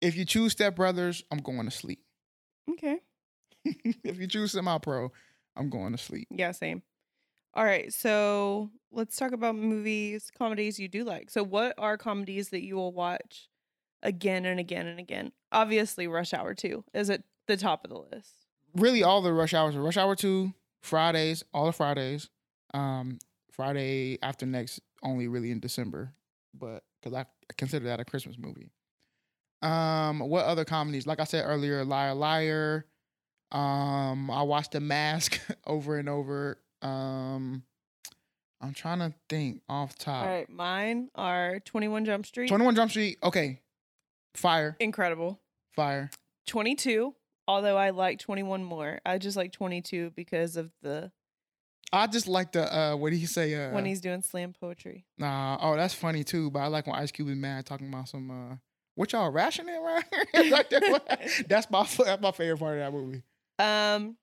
[0.00, 2.00] If you choose Step Brothers, I'm going to sleep.
[2.70, 2.98] Okay.
[3.64, 5.10] if you choose Semi Pro,
[5.56, 6.28] I'm going to sleep.
[6.30, 6.82] Yeah, same.
[7.54, 11.30] All right, so let's talk about movies, comedies you do like.
[11.30, 13.48] So, what are comedies that you will watch
[14.02, 15.32] again and again and again?
[15.50, 18.34] Obviously, Rush Hour 2 is at the top of the list.
[18.76, 22.28] Really, all the rush hours are Rush Hour 2, Fridays, all the Fridays.
[22.74, 23.18] Um,
[23.58, 26.14] Friday after next only really in December,
[26.54, 28.70] but because I consider that a Christmas movie.
[29.62, 31.08] Um, what other comedies?
[31.08, 32.86] Like I said earlier, Liar Liar.
[33.50, 36.58] Um, I watched The Mask over and over.
[36.82, 37.64] Um,
[38.60, 40.24] I'm trying to think off top.
[40.24, 42.46] All right, mine are 21 Jump Street.
[42.48, 43.18] 21 Jump Street.
[43.24, 43.60] Okay,
[44.36, 45.40] fire, Incredible.
[45.74, 46.10] fire.
[46.46, 47.12] 22,
[47.48, 49.00] although I like 21 more.
[49.04, 51.10] I just like 22 because of the
[51.92, 53.54] I just like the uh, what did he say?
[53.54, 55.06] Uh, when he's doing slam poetry.
[55.16, 56.50] Nah, oh, that's funny too.
[56.50, 58.56] But I like when Ice Cube is mad talking about some uh,
[58.94, 60.44] what y'all rationing right here.
[60.50, 63.22] like that, that's my that's my favorite part of that movie.
[63.58, 64.16] Um,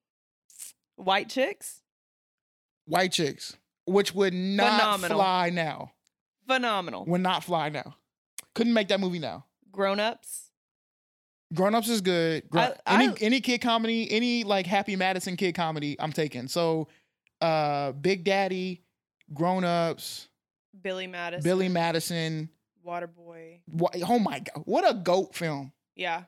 [0.96, 1.82] White Chicks,
[2.86, 5.18] White chicks, which would not Phenomenal.
[5.18, 5.92] fly now,
[6.48, 7.06] phenomenal.
[7.06, 7.96] would not fly now.
[8.54, 9.46] Couldn't make that movie now.
[9.72, 10.52] Grown Ups,
[11.54, 12.48] Grown Ups is good.
[12.50, 16.48] Gro- I- any any kid comedy, any like Happy Madison kid comedy, I'm taking.
[16.48, 16.88] So,
[17.42, 18.82] uh, Big Daddy,
[19.34, 20.28] Grown Ups,
[20.82, 22.50] Billy Madison, Billy Madison.
[22.86, 23.62] Waterboy.
[23.66, 25.72] What, oh my god, what a goat film!
[25.96, 26.24] Yeah,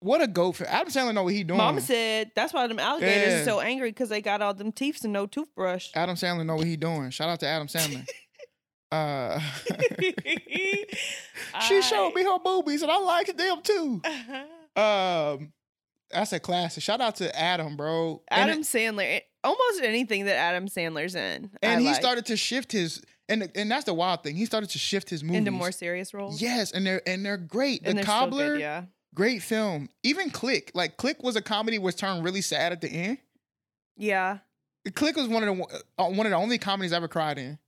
[0.00, 0.68] What a goat film!
[0.72, 1.58] Adam Sandler know what he doing.
[1.58, 3.40] Mama said that's why them alligators Yeah.
[3.40, 5.90] are so angry because they got all them teeth and no toothbrush.
[5.94, 7.10] Adam Sandler know what he doing.
[7.10, 8.06] Shout out to Adam Sandler.
[8.92, 9.40] uh,
[11.68, 14.00] she showed me her boobies and I liked them too.
[14.76, 15.52] Um,
[16.10, 16.82] that's a classic.
[16.82, 18.22] Shout out to Adam, bro.
[18.30, 19.20] Adam it- Sandler.
[19.42, 21.96] Almost anything that Adam Sandler's in, I and he like.
[21.96, 24.36] started to shift his and and that's the wild thing.
[24.36, 26.42] He started to shift his movies into more serious roles.
[26.42, 27.82] Yes, and they're and they're great.
[27.82, 28.84] The they're so good, Cobbler, yeah.
[29.14, 29.88] great film.
[30.02, 33.18] Even Click, like Click was a comedy was turned really sad at the end.
[33.96, 34.38] Yeah.
[34.94, 37.58] Click was one of the uh, one of the only comedies I ever cried in.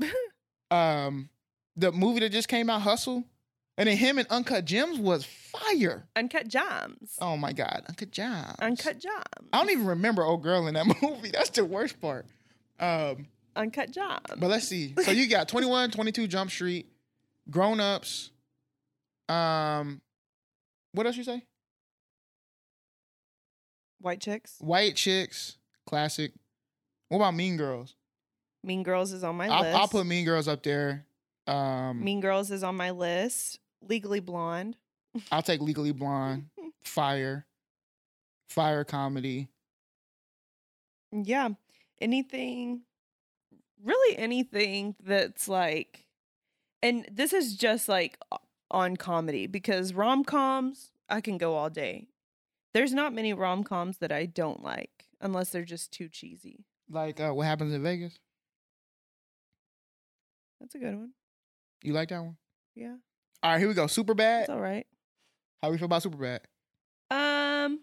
[0.70, 1.28] um,
[1.76, 3.24] the movie that just came out, Hustle,
[3.76, 6.06] and then him and Uncut Gems was fire.
[6.16, 7.16] Uncut Gems.
[7.20, 8.56] Oh my god, Uncut Gems.
[8.60, 9.48] Uncut Gems.
[9.52, 11.30] I don't even remember old girl in that movie.
[11.30, 12.26] That's the worst part.
[12.78, 14.20] Um, Uncut Gems.
[14.38, 14.94] but let's see.
[15.02, 16.86] So you got 21, 22 Jump Street,
[17.50, 18.30] Grown Ups.
[19.28, 20.00] Um,
[20.92, 21.42] what else you say?
[24.00, 24.56] White Chicks.
[24.60, 25.56] White Chicks,
[25.86, 26.32] classic.
[27.08, 27.94] What about Mean Girls?
[28.62, 29.78] Mean Girls is on my I'll, list.
[29.78, 31.06] I'll put Mean Girls up there.
[31.46, 33.58] Um, Mean Girls is on my list.
[33.88, 34.76] Legally Blonde.
[35.30, 36.46] I'll take Legally Blonde,
[36.84, 37.46] Fire,
[38.48, 39.48] Fire comedy.
[41.12, 41.50] Yeah.
[42.00, 42.82] Anything,
[43.82, 46.06] really anything that's like,
[46.82, 48.18] and this is just like
[48.70, 52.08] on comedy because rom coms, I can go all day.
[52.74, 56.64] There's not many rom coms that I don't like unless they're just too cheesy.
[56.90, 58.18] Like uh, what happens in Vegas?
[60.60, 61.12] That's a good one.
[61.82, 62.36] You like that one?
[62.74, 62.96] Yeah.
[63.44, 63.86] All right, here we go.
[63.86, 64.40] Super bad.
[64.42, 64.86] It's all right.
[65.62, 66.40] How do we feel about Super bad?
[67.10, 67.78] Um,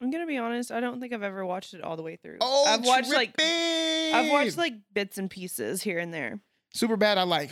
[0.00, 0.72] I'm gonna be honest.
[0.72, 2.38] I don't think I've ever watched it all the way through.
[2.40, 4.14] Oh, I've watched like tripping.
[4.14, 6.40] I've watched like bits and pieces here and there.
[6.72, 7.18] Super bad.
[7.18, 7.50] I like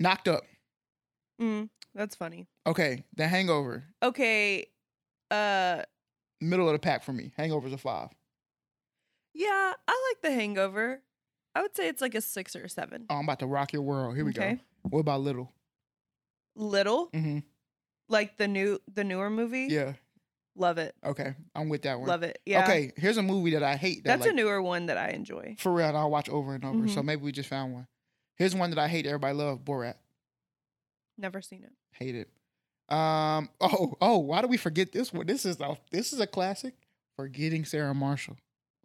[0.00, 0.44] knocked up.
[1.40, 2.46] Mm, that's funny.
[2.66, 4.66] Okay, The Hangover, Okay.
[5.30, 5.82] Uh,
[6.40, 7.32] middle of the pack for me.
[7.36, 8.08] Hangover's a five.
[9.34, 11.02] yeah, I like The Hangover.
[11.54, 13.04] I would say it's like a six or a seven.
[13.10, 14.16] Oh, I'm about to rock your world.
[14.16, 14.54] Here we Okay.
[14.54, 14.60] go.
[14.90, 15.52] What about Little?
[16.58, 17.38] Little, Mm-hmm.
[18.08, 19.68] like the new the newer movie.
[19.70, 19.92] Yeah.
[20.56, 20.94] Love it.
[21.04, 22.08] Okay, I'm with that one.
[22.08, 22.40] Love it.
[22.44, 22.64] Yeah.
[22.64, 24.02] Okay, here's a movie that I hate.
[24.02, 25.54] That That's like, a newer one that I enjoy.
[25.58, 25.96] for real.
[25.96, 26.88] I'll watch over and over.
[26.88, 27.04] So Mhm.
[27.04, 27.86] maybe we just found one.
[28.34, 29.06] Here's one that I hate.
[29.06, 29.94] Everybody love Borat.
[31.16, 31.72] Never seen it.
[31.92, 32.28] Hate it.
[32.88, 33.50] Um.
[33.60, 33.94] Oh.
[34.00, 34.18] Oh.
[34.18, 35.26] Why do we forget this one?
[35.26, 36.74] This is a this is a classic.
[37.16, 38.36] Forgetting Sarah Marshall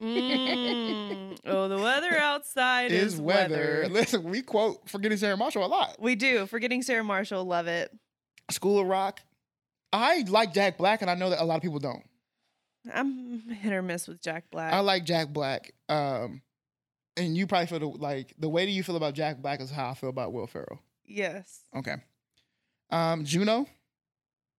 [0.02, 1.38] Mm.
[1.46, 3.82] oh, the weather outside is, is weather.
[3.84, 3.90] weather.
[3.90, 5.96] Listen, we quote Forgetting Sarah Marshall a lot.
[6.00, 6.46] We do.
[6.46, 7.44] Forgetting Sarah Marshall.
[7.46, 7.92] Love it.
[8.52, 9.20] School of Rock.
[9.92, 12.04] I like Jack Black, and I know that a lot of people don't.
[12.92, 14.74] I'm hit or miss with Jack Black.
[14.74, 15.74] I like Jack Black.
[15.88, 16.42] Um,
[17.16, 19.70] and you probably feel the, like the way that you feel about Jack Black is
[19.70, 20.82] how I feel about Will Ferrell.
[21.06, 21.62] yes.
[21.76, 21.96] Okay.
[22.90, 23.68] Um, Juno.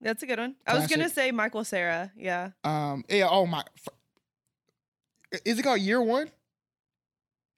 [0.00, 0.56] That's a good one.
[0.66, 2.12] I was gonna say Michael Cera.
[2.16, 2.50] Yeah.
[2.62, 3.28] Um, yeah.
[3.30, 3.64] Oh my.
[5.44, 6.30] Is it called Year One?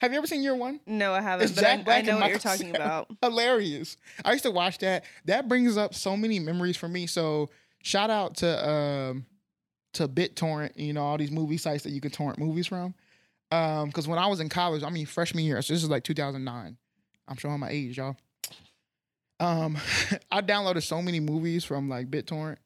[0.01, 0.81] Have you ever seen Year One?
[0.87, 1.47] No, I haven't.
[1.47, 2.77] It's but Jack I, Black I know what you're Michael talking Cera.
[2.85, 3.09] about.
[3.23, 3.97] Hilarious.
[4.25, 5.05] I used to watch that.
[5.25, 7.07] That brings up so many memories for me.
[7.07, 7.49] So
[7.83, 9.27] shout out to um
[9.95, 10.73] to BitTorrent.
[10.77, 12.95] You know all these movie sites that you can torrent movies from.
[13.53, 16.05] Um, because when I was in college, I mean freshman year, so this is like
[16.05, 16.77] 2009.
[17.29, 18.17] I'm showing my age, y'all.
[19.41, 19.79] Um,
[20.31, 22.57] I downloaded so many movies from like BitTorrent,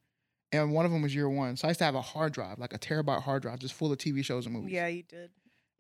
[0.53, 1.57] and one of them was Year One.
[1.57, 3.93] So I used to have a hard drive, like a terabyte hard drive, just full
[3.93, 4.73] of TV shows and movies.
[4.73, 5.31] Yeah, you did.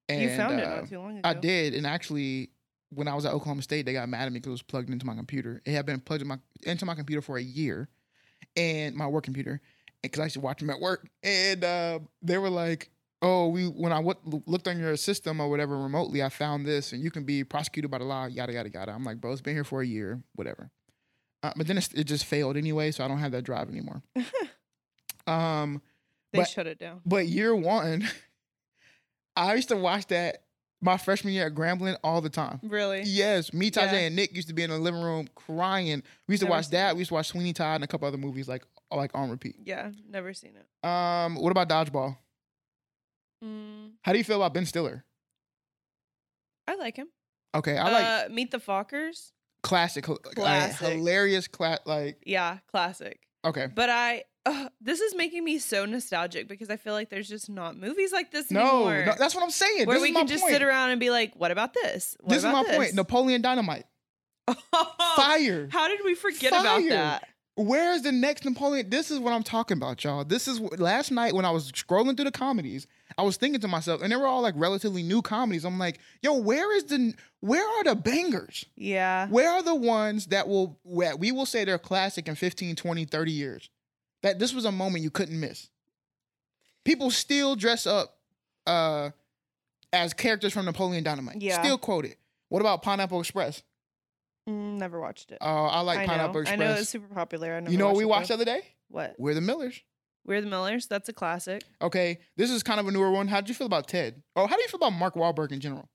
[0.08, 1.28] and, you found it uh, not too long ago.
[1.28, 2.50] I did, and actually,
[2.90, 4.90] when I was at Oklahoma State, they got mad at me because it was plugged
[4.90, 5.60] into my computer.
[5.64, 7.88] It had been plugged in my, into my computer for a year,
[8.56, 9.60] and my work computer,
[10.02, 11.08] because I used to watch them at work.
[11.22, 12.90] And uh, they were like,
[13.22, 16.92] oh, we when I w- looked on your system or whatever remotely, I found this,
[16.92, 18.92] and you can be prosecuted by the law, yada yada yada.
[18.92, 20.70] I'm like, bro, it's been here for a year, whatever.
[21.42, 24.02] Uh, but then it's, it just failed anyway, so I don't have that drive anymore.
[25.30, 25.82] um,
[26.32, 27.00] They But- shut it down.
[27.04, 28.06] but year one,
[29.36, 30.44] I used to watch that
[30.82, 32.58] my freshman year at Grambling all the time.
[32.62, 33.02] Really?
[33.02, 33.98] Yes, me, Tajay, Yeah.
[33.98, 36.02] and Nick used to be in the living room crying.
[36.26, 36.90] We used to Never watch that.
[36.90, 36.94] it.
[36.94, 39.56] We used to watch Sweeney Todd and a couple other movies like like on repeat.
[39.64, 40.88] Yeah, never seen it.
[40.88, 42.16] Um, what about Dodgeball?
[43.44, 45.04] Mm, How do you feel about Ben Stiller?
[46.66, 47.08] I like him.
[47.54, 49.32] Okay, I like uh, Meet the Fockers.
[49.62, 50.88] classic, classic.
[50.88, 53.20] hilarious, cla- like Yeah, classic.
[53.44, 53.66] okay.
[53.74, 57.48] But I, ugh, this is making me so nostalgic because I feel like there's just
[57.50, 59.04] not movies like this No, anymore.
[59.06, 59.86] no, that's what I'm saying.
[59.86, 60.52] where this we can just point.
[60.54, 62.16] sit around and be like, "What about this?
[62.20, 62.94] What this is my about point.
[62.94, 63.84] Napoleon Dynamite,
[65.16, 65.68] fire.
[65.70, 67.26] How did we forget about that?
[67.56, 68.88] Where is the next Napoleon?
[68.88, 70.24] This is what I'm talking about, y'all.
[70.24, 72.86] This is what, last night when I was scrolling through the comedies,
[73.18, 75.64] I was thinking to myself, and they were all like relatively new comedies.
[75.66, 78.64] I'm like, yo, where is the where are the bangers?
[78.76, 79.26] Yeah.
[79.28, 83.04] Where are the ones that will where we will say they're classic in 15, 20,
[83.04, 83.68] 30 years?
[84.22, 85.68] That this was a moment you couldn't miss.
[86.84, 88.16] People still dress up
[88.66, 89.10] uh
[89.92, 91.40] as characters from Napoleon Dynamite.
[91.42, 91.60] Yeah.
[91.62, 92.16] Still quote it.
[92.48, 93.62] What about Pineapple Express?
[94.48, 95.38] Mm, never watched it.
[95.40, 96.40] Uh, I like I Pineapple know.
[96.40, 96.60] Express.
[96.60, 97.60] I know it's super popular.
[97.68, 98.36] You know what we watched though.
[98.36, 98.66] the other day?
[98.88, 99.14] What?
[99.18, 99.80] We're the Millers.
[100.26, 100.86] We're the Millers.
[100.86, 101.62] That's a classic.
[101.80, 103.28] Okay, this is kind of a newer one.
[103.28, 104.22] How do you feel about Ted?
[104.36, 105.88] Oh, how do you feel about Mark Wahlberg in general?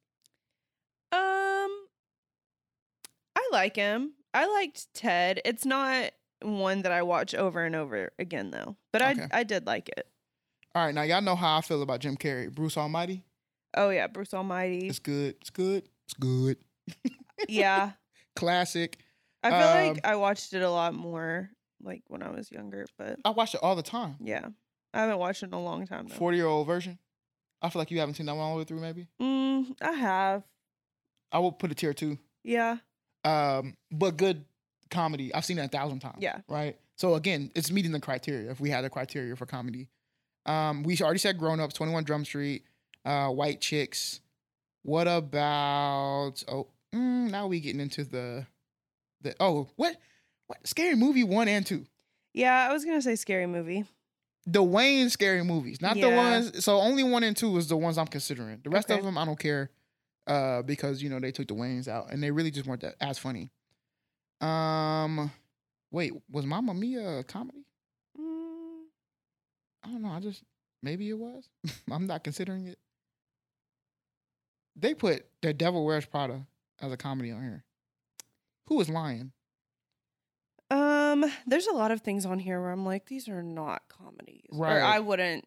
[1.11, 1.19] Um,
[3.35, 4.13] I like him.
[4.33, 5.41] I liked Ted.
[5.45, 6.11] It's not
[6.41, 8.75] one that I watch over and over again though.
[8.91, 9.27] But Okay.
[9.31, 10.07] I I did like it.
[10.73, 12.53] All right, now y'all know how I feel about Jim Carrey.
[12.53, 13.23] Bruce Almighty.
[13.77, 14.87] Oh yeah, Bruce Almighty.
[14.87, 15.35] It's good.
[15.41, 15.83] It's good.
[16.05, 16.57] It's good.
[17.49, 17.91] yeah.
[18.35, 18.97] Classic.
[19.43, 21.49] I feel Um, like I watched it a lot more
[21.81, 24.15] like when I was younger, but I watched it all the time.
[24.19, 24.47] yeah.
[24.93, 26.15] I haven't watched it in a long time though.
[26.15, 26.97] 40 year old virgin.
[27.61, 29.07] I feel like you haven't seen that one all the way through, maybe.
[29.21, 30.43] Mm, I have.
[31.31, 32.17] I will put a tier two.
[32.43, 32.77] Yeah.
[33.25, 34.45] Um, but good
[34.89, 35.33] comedy.
[35.33, 36.17] I've seen it a thousand times.
[36.19, 36.39] Yeah.
[36.47, 36.77] Right.
[36.97, 38.51] So again, it's meeting the criteria.
[38.51, 39.89] If we had a criteria for comedy,
[40.45, 42.63] um, we already said Grown Ups, Twenty One Jump Street,
[43.03, 44.21] uh, White Chicks.
[44.83, 46.43] What about?
[46.47, 48.45] Oh, mm, now we getting into the,
[49.21, 49.97] the oh what,
[50.47, 51.85] what scary movie one and two.
[52.33, 53.85] Yeah, I was gonna say scary movie.
[54.47, 56.63] The Wayne scary movies, not the ones.
[56.63, 58.59] So only one and two is the ones I'm considering.
[58.63, 59.71] The rest of them I don't care,
[60.27, 62.95] uh, because you know they took the Waynes out and they really just weren't that
[63.01, 63.49] as funny.
[64.41, 65.31] Um,
[65.91, 67.65] wait, was Mamma Mia a comedy?
[68.19, 68.83] Mm,
[69.83, 70.09] I don't know.
[70.09, 70.43] I just
[70.83, 71.49] maybe it was.
[71.91, 72.77] I'm not considering it.
[74.75, 76.45] They put The Devil Wears Prada
[76.81, 77.63] as a comedy on here.
[78.67, 79.31] Who is lying?
[80.71, 84.47] Um, there's a lot of things on here where I'm like, these are not comedies.
[84.51, 84.77] Right.
[84.77, 85.45] Or I wouldn't.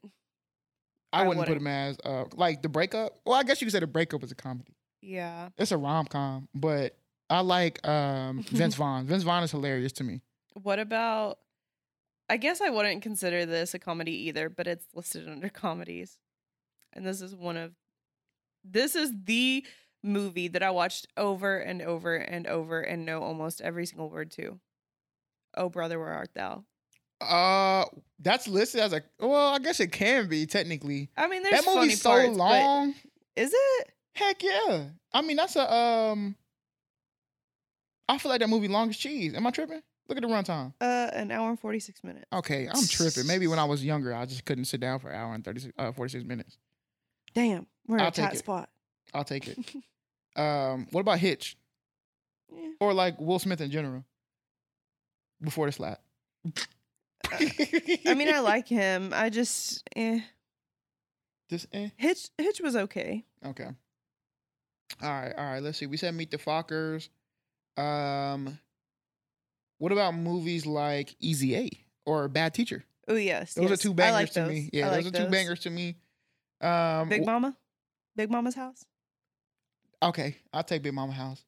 [1.13, 1.67] I, I wouldn't put wouldn't.
[1.67, 3.19] him as uh like the breakup.
[3.25, 4.77] Well, I guess you could say the breakup is a comedy.
[5.01, 5.49] Yeah.
[5.57, 6.98] It's a rom com, but
[7.31, 9.07] I like um Vince Vaughn.
[9.07, 10.23] Vince Vaughn is hilarious to me.
[10.55, 11.39] What about?
[12.31, 16.19] I guess I wouldn't consider this a comedy either, but it's listed under comedies,
[16.93, 17.73] and this is one of.
[18.65, 19.65] This is the
[20.03, 24.31] movie that I watched over and over and over and know almost every single word
[24.33, 24.59] to.
[25.57, 26.65] Oh brother, where art thou?
[27.21, 27.85] Uh,
[28.21, 29.55] that's listed as a well.
[29.55, 31.11] I guess it can be technically.
[31.17, 32.95] I mean, there's that movie's so parts, long.
[33.37, 33.93] Is it?
[34.15, 34.85] Heck yeah.
[35.13, 36.37] I mean, that's a um.
[38.09, 39.35] I feel like that movie long as cheese.
[39.35, 39.83] Am I tripping?
[40.09, 40.73] Look at the runtime.
[40.81, 42.25] Uh, an hour and forty six minutes.
[42.33, 43.27] Okay, I'm tripping.
[43.27, 45.75] Maybe when I was younger, I just couldn't sit down for an hour and 36,
[45.79, 46.57] uh, 46 minutes.
[47.35, 48.39] Damn, we're in I'll a tight it.
[48.39, 48.71] spot.
[49.13, 49.59] I'll take it.
[50.41, 51.57] um, what about Hitch
[52.51, 52.71] Yeah.
[52.81, 54.05] or like Will Smith in general?
[55.43, 56.01] Before the slap.
[57.31, 59.13] I mean, I like him.
[59.15, 60.21] I just, eh.
[61.51, 61.91] just eh.
[61.97, 63.25] Hitch, Hitch was okay.
[63.45, 63.69] Okay.
[65.03, 65.63] All right, all right.
[65.63, 65.87] Let's see.
[65.87, 67.09] We said Meet the Fockers.
[67.79, 68.59] Um,
[69.79, 71.71] what about movies like Easy A
[72.05, 72.85] or Bad Teacher?
[73.07, 74.69] Oh yes, Those are two bangers like to me.
[74.73, 75.97] Yeah, I those are two bangers to me.
[76.61, 77.57] Um, Big Mama,
[78.17, 78.85] Big Mama's house.
[80.03, 81.43] Okay, I'll take Big Mama House.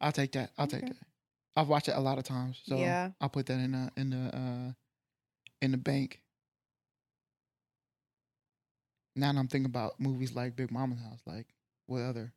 [0.00, 0.50] I'll take that.
[0.58, 0.96] I'll take that.
[1.56, 3.10] I've watched it a lot of times, so Yeah.
[3.20, 4.72] I'll put that in the in the uh
[5.62, 6.20] in the bank.
[9.14, 11.46] Now I'm thinking about movies like Big Mama's House, like
[11.86, 12.34] what other,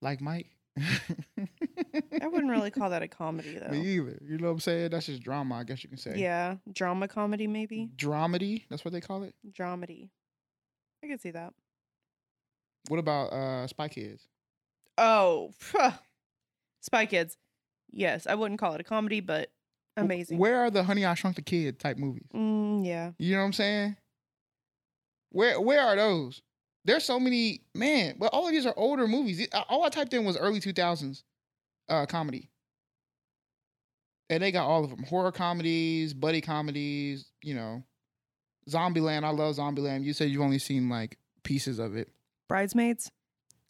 [0.00, 0.55] like Mike.
[0.78, 3.70] I wouldn't really call that a comedy though.
[3.70, 4.18] Me either.
[4.22, 4.90] You know what I'm saying?
[4.90, 6.14] That's just drama, I guess you can say.
[6.16, 7.90] Yeah, drama comedy maybe.
[7.96, 8.64] Dramedy.
[8.68, 9.34] That's what they call it.
[9.50, 10.10] Dramedy.
[11.02, 11.52] I can see that.
[12.88, 14.28] What about uh Spy Kids?
[14.98, 15.52] Oh,
[16.80, 17.36] Spy Kids.
[17.90, 19.50] Yes, I wouldn't call it a comedy, but
[19.96, 20.38] amazing.
[20.38, 22.28] Where are the Honey I Shrunk the Kid type movies?
[22.34, 23.12] Mm, yeah.
[23.18, 23.96] You know what I'm saying?
[25.30, 26.42] Where where are those?
[26.86, 29.46] There's so many man, but all of these are older movies.
[29.68, 31.22] All I typed in was early 2000s
[31.88, 32.48] uh comedy.
[34.30, 35.02] And they got all of them.
[35.04, 37.82] Horror comedies, buddy comedies, you know.
[38.68, 40.04] Zombieland, I love Zombieland.
[40.04, 42.08] You said you've only seen like pieces of it.
[42.48, 43.10] Bridesmaids,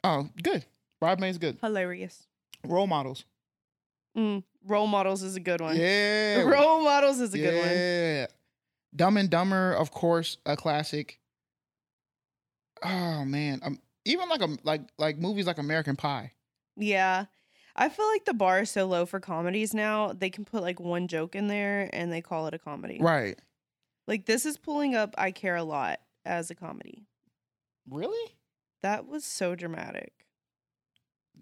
[0.05, 0.64] Oh, good.
[1.01, 1.59] Bridesmaids good.
[1.61, 2.27] hilarious.
[2.64, 3.25] Role models.
[4.17, 5.77] Mm, role models is a good one.
[5.77, 6.43] Yeah.
[6.43, 7.69] Role models is a good one.
[7.71, 8.27] Yeah.
[8.95, 11.19] Dumb and Dumber, of course, a classic.
[12.83, 16.33] Oh man, um, even like a like like movies like American Pie.
[16.77, 17.27] Yeah.
[17.79, 20.12] I feel like the bar is so low for comedies now.
[20.12, 22.99] They can put like one joke in there and they call it a comedy.
[23.01, 23.39] Right.
[24.07, 27.05] Like this is pulling up I Care a Lot as a comedy.
[27.91, 28.35] Really?
[28.83, 30.12] That was so dramatic.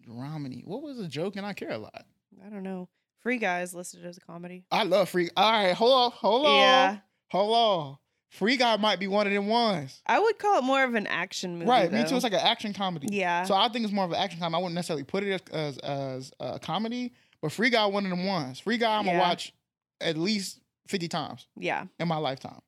[0.07, 0.64] Dramedy.
[0.66, 1.37] What was the joke?
[1.37, 2.05] And I care a lot.
[2.45, 2.89] I don't know.
[3.20, 4.64] Free Guys listed as a comedy.
[4.70, 5.30] I love Free.
[5.37, 6.99] All right, hold on, hold on, Yeah.
[7.30, 7.97] hold on.
[8.35, 10.03] Free Guy might be one of them ones.
[10.07, 11.70] I would call it more of an action movie.
[11.70, 11.93] right.
[11.93, 12.16] Me too.
[12.16, 13.07] It's like an action comedy.
[13.12, 13.45] Yeah.
[13.45, 14.61] So I think it's more of an action comedy.
[14.61, 18.11] I wouldn't necessarily put it as as, as a comedy, but Free Guy one of
[18.11, 18.59] them ones.
[18.59, 19.55] Free Guy I'm gonna watch
[20.01, 20.59] at least
[20.89, 21.85] fifty times yeah.
[22.01, 22.61] in my lifetime.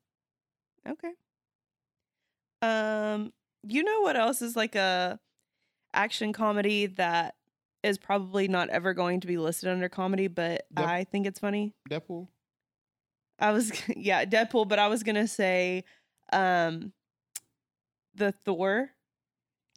[0.87, 1.11] Okay.
[2.61, 3.33] Um,
[3.67, 5.19] you know what else is like a
[5.93, 7.35] action comedy that
[7.83, 10.65] is probably not ever going to be listed under comedy, but.
[10.77, 11.73] I think it's funny.
[11.89, 12.29] Deadpool.
[13.39, 15.83] I was yeah, Deadpool, but I was gonna say
[16.31, 16.93] um
[18.15, 18.89] the Thor.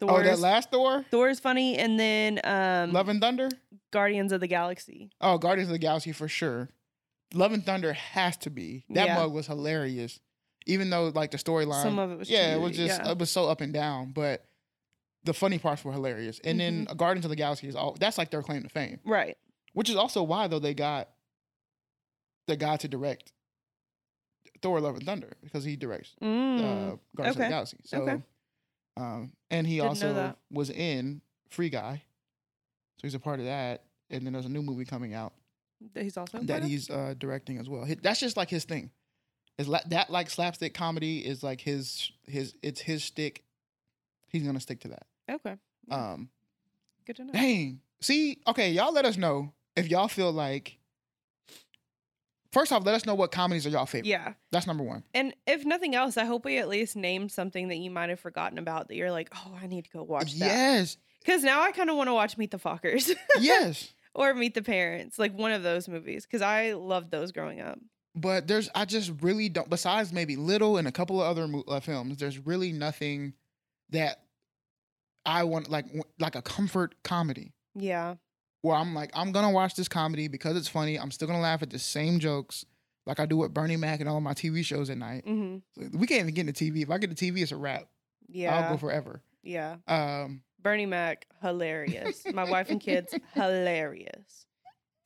[0.02, 3.50] Oh, that last Thor, Thor is funny, and then um Love and Thunder.
[3.92, 5.10] Guardians of the Galaxy.
[5.20, 6.70] Oh, Guardians of the Galaxy for sure.
[7.34, 8.84] Love and Thunder has to be.
[8.90, 9.14] That Yeah.
[9.16, 10.18] mug was hilarious,
[10.66, 11.82] even though like the storyline.
[11.82, 13.10] Some of it was yeah, it was just yeah.
[13.10, 14.46] it was so up and down, but
[15.24, 16.40] the funny parts were hilarious.
[16.44, 16.96] And then Mm-hmm.
[16.96, 19.36] Guardians of the Galaxy is all that's like their claim to fame, right.
[19.74, 21.10] which is also why though they got
[22.46, 23.32] the guy to direct
[24.62, 26.98] Thor: Love and Thunder because he directs uh, Mm.
[27.16, 27.76] Guardians of the Galaxy.
[27.84, 28.22] So, Okay.
[28.96, 32.02] um, and he Didn't also was in Free Guy,
[32.98, 33.84] so he's a part of that.
[34.10, 35.32] And then there's a new movie coming out
[35.94, 37.86] that He's also that he's uh, directing as well.
[38.02, 38.90] That's just like his thing.
[39.56, 43.44] Is la- that like slapstick comedy is like his his it's his stick.
[44.28, 45.06] He's gonna stick to that.
[45.30, 45.56] okay.
[45.90, 46.28] Um,
[47.06, 47.32] Good to know.
[47.32, 47.80] dang.
[48.00, 50.76] See, okay, y'all let us know if y'all feel like.
[52.52, 54.08] First off, let us know what comedies are y'all favorite.
[54.08, 54.32] Yeah.
[54.50, 55.04] That's number one.
[55.14, 58.18] And if nothing else, I hope we at least named something that you might have
[58.18, 60.46] forgotten about that you're like, oh, I need to go watch that.
[60.46, 63.92] Yes, Because now I kind of want to watch Meet the Fockers yes.
[64.14, 67.78] or Meet the Parents, like one of those movies, because I loved those growing up.
[68.16, 69.70] But there's, I just really don't.
[69.70, 73.34] Besides maybe Little and a couple of other uh, films, there's really nothing
[73.90, 74.24] that
[75.24, 75.86] I want like
[76.18, 77.52] like a comfort comedy.
[77.76, 78.16] Yeah.
[78.62, 80.98] Where I'm like, I'm gonna watch this comedy because it's funny.
[80.98, 82.64] I'm still gonna laugh at the same jokes
[83.06, 85.24] like I do with Bernie Mac and all my TV shows at night.
[85.26, 86.82] hmm So we can't even get into TV.
[86.82, 87.86] If I get the TV, it's a wrap.
[88.28, 88.56] Yeah.
[88.56, 89.22] I'll go forever.
[89.42, 89.76] yeah.
[89.88, 92.22] Um, Bernie Mac, hilarious.
[92.34, 94.46] My wife and kids, hilarious.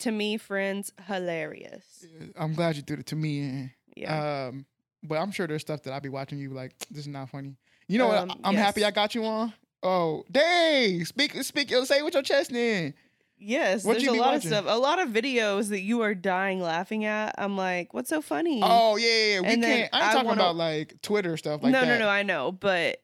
[0.00, 2.05] To me, friends, hilarious.
[2.36, 3.40] I'm glad you threw it to me.
[3.40, 4.46] And, Yeah.
[4.48, 4.66] Um,
[5.02, 7.57] but I'm sure there's stuff that I'll be watching you like this is not funny.
[7.86, 8.38] You know Um, what?
[8.42, 8.84] I'm happy.
[8.84, 9.52] I got you on.
[9.82, 11.05] Oh, dang!
[11.05, 11.68] Speak, speak.
[11.70, 12.94] Say it with your chest then.
[13.39, 13.85] Yes.
[13.85, 14.53] what There's a lot watching?
[14.53, 14.64] of stuff.
[14.68, 17.35] A lot of videos that you are dying laughing at.
[17.39, 18.61] I'm like, what's so funny?
[18.62, 19.35] Oh yeah, yeah.
[19.35, 19.41] yeah.
[19.41, 19.91] We And can't.
[19.93, 21.87] I ain't I talking wanna- about like Twitter stuff like no, that.
[21.87, 22.09] no, no.
[22.09, 23.01] I know, but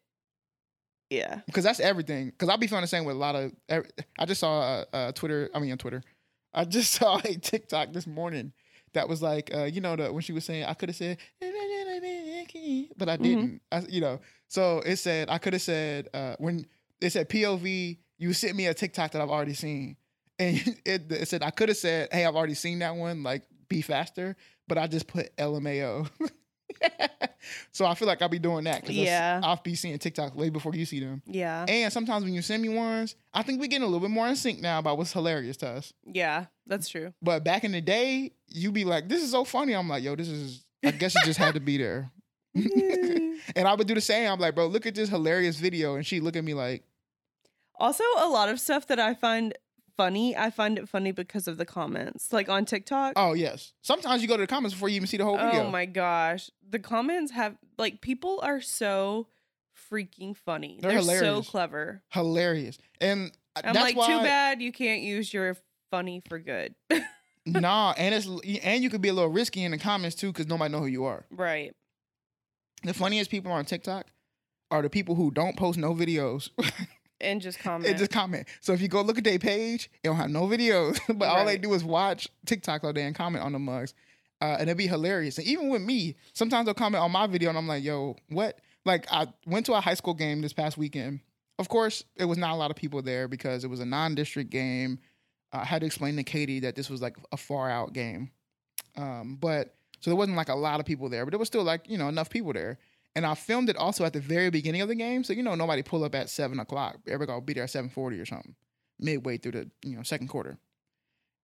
[1.11, 1.41] yeah.
[1.47, 2.27] because that's everything.
[2.27, 3.53] Because I'll be feeling the same with a lot of.
[4.19, 5.51] I just saw uh, uh, Twitter.
[5.55, 6.03] I mean, on Twitter,
[6.55, 8.53] I just saw a TikTok this morning
[8.93, 11.19] that was like, uh, you know, the when she was saying, I could have said,
[12.97, 13.61] but I didn't.
[13.73, 16.67] I, you know, so it said I could have said uh, when
[17.01, 19.97] it said POV, you sent me a TikTok that I've already seen,
[20.41, 23.43] and it, it said I could have said, hey, I've already seen that one, like
[23.69, 24.37] be faster,
[24.67, 26.09] but I just put LMAO.
[27.73, 29.41] so I feel like I'll be doing that because Yeah.
[29.43, 31.23] I'll be seeing TikTok way before you see them.
[31.27, 31.65] Yeah.
[31.69, 34.29] And sometimes when you send me ones, I think we're getting a little bit more
[34.29, 35.93] in sync now about what's hilarious to us.
[36.05, 36.47] Yeah.
[36.67, 37.13] That's true.
[37.23, 40.15] But back in the day, you'd be like, "This is so funny." I'm like, "Yo,
[40.15, 42.11] this is." I guess it just had to be there.
[42.55, 44.31] and I would do the same.
[44.31, 46.85] I'm like, "Bro, look at this hilarious video," and she look at me like,
[47.75, 49.53] Also, a lot of stuff that I find
[50.01, 52.33] funny, I find it funny because of the comments.
[52.33, 53.15] Like on TikTok.
[53.17, 55.47] "Oh yes." Sometimes you go to the comments before you even see the whole oh
[55.47, 55.65] video.
[55.65, 56.51] Oh my gosh.
[56.69, 59.27] The comments have like people are so
[59.91, 60.79] freaking funny.
[60.81, 61.47] They're They're, hilarious.
[61.47, 62.03] so clever.
[62.11, 62.79] Hilarious.
[63.01, 65.57] And uh, I'm that's like, too bad you can't use your
[65.91, 66.75] funny for good.
[67.47, 68.27] Nah, and it's
[68.63, 70.87] and you could be a little risky in the comments too because nobody know who
[70.87, 71.25] you are.
[71.31, 71.75] right.
[72.85, 74.07] The funniest people on TikTok
[74.71, 76.51] are the people who don't post no videos.
[77.21, 77.87] And just comment.
[77.89, 78.49] and just comment.
[78.61, 81.45] So if you go look at their page, they don't have no videos, but all
[81.45, 83.95] they do is watch TikTok all day and comment on the mugs.
[84.43, 85.37] Uh, and it'd be hilarious.
[85.37, 88.59] And even with me, sometimes they'll comment on my video and I'm like, yo, what?
[88.85, 91.21] like I went to a high school game this past weekend.
[91.59, 94.51] Of course, it was not a lot of people there because it was a non-district
[94.51, 94.99] game.
[95.53, 98.31] I had to explain to Katie that this was like a far out game.
[98.97, 101.65] Um, but so there wasn't like a lot of people there, but there was still
[101.65, 102.79] like, you know, enough people there.
[103.17, 105.25] And I filmed it also at the very beginning of the game.
[105.25, 106.99] So, you know, nobody pull up at seven o'clock.
[107.07, 108.55] Everybody will be there at 740 or something,
[108.99, 110.59] midway through the, you know, second quarter.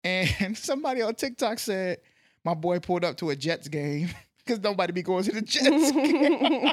[0.06, 1.96] And somebody on TikTok said,
[2.44, 4.10] my boy pulled up to a Jets game
[4.44, 6.72] because nobody be going to the Jets game.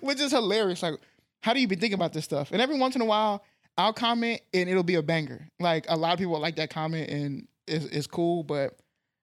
[0.00, 0.82] Which is hilarious.
[0.82, 0.94] Like,
[1.40, 2.50] how do you be thinking about this stuff?
[2.50, 3.44] And every once in a while,
[3.76, 5.48] I'll comment and it'll be a banger.
[5.60, 8.76] Like a lot of people like that comment and it's, it's cool, but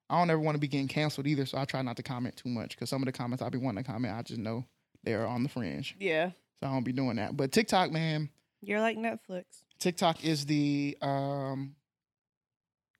[0.10, 1.46] I don't ever want to be getting canceled either.
[1.46, 3.58] So I try not to comment too much because some of the comments I'll be
[3.58, 4.66] wanting to comment, I just know
[5.04, 5.96] they're on the fringe.
[6.00, 6.32] Yeah.
[6.60, 7.36] So I don't be doing that.
[7.36, 8.30] But TikTok, man,
[8.62, 9.44] You're like Netflix.
[9.80, 11.76] TikTok is the um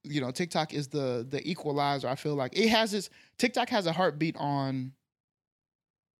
[0.04, 2.08] you know, TikTok is the the equalizer.
[2.08, 4.94] I feel like it has this TikTok has a heartbeat on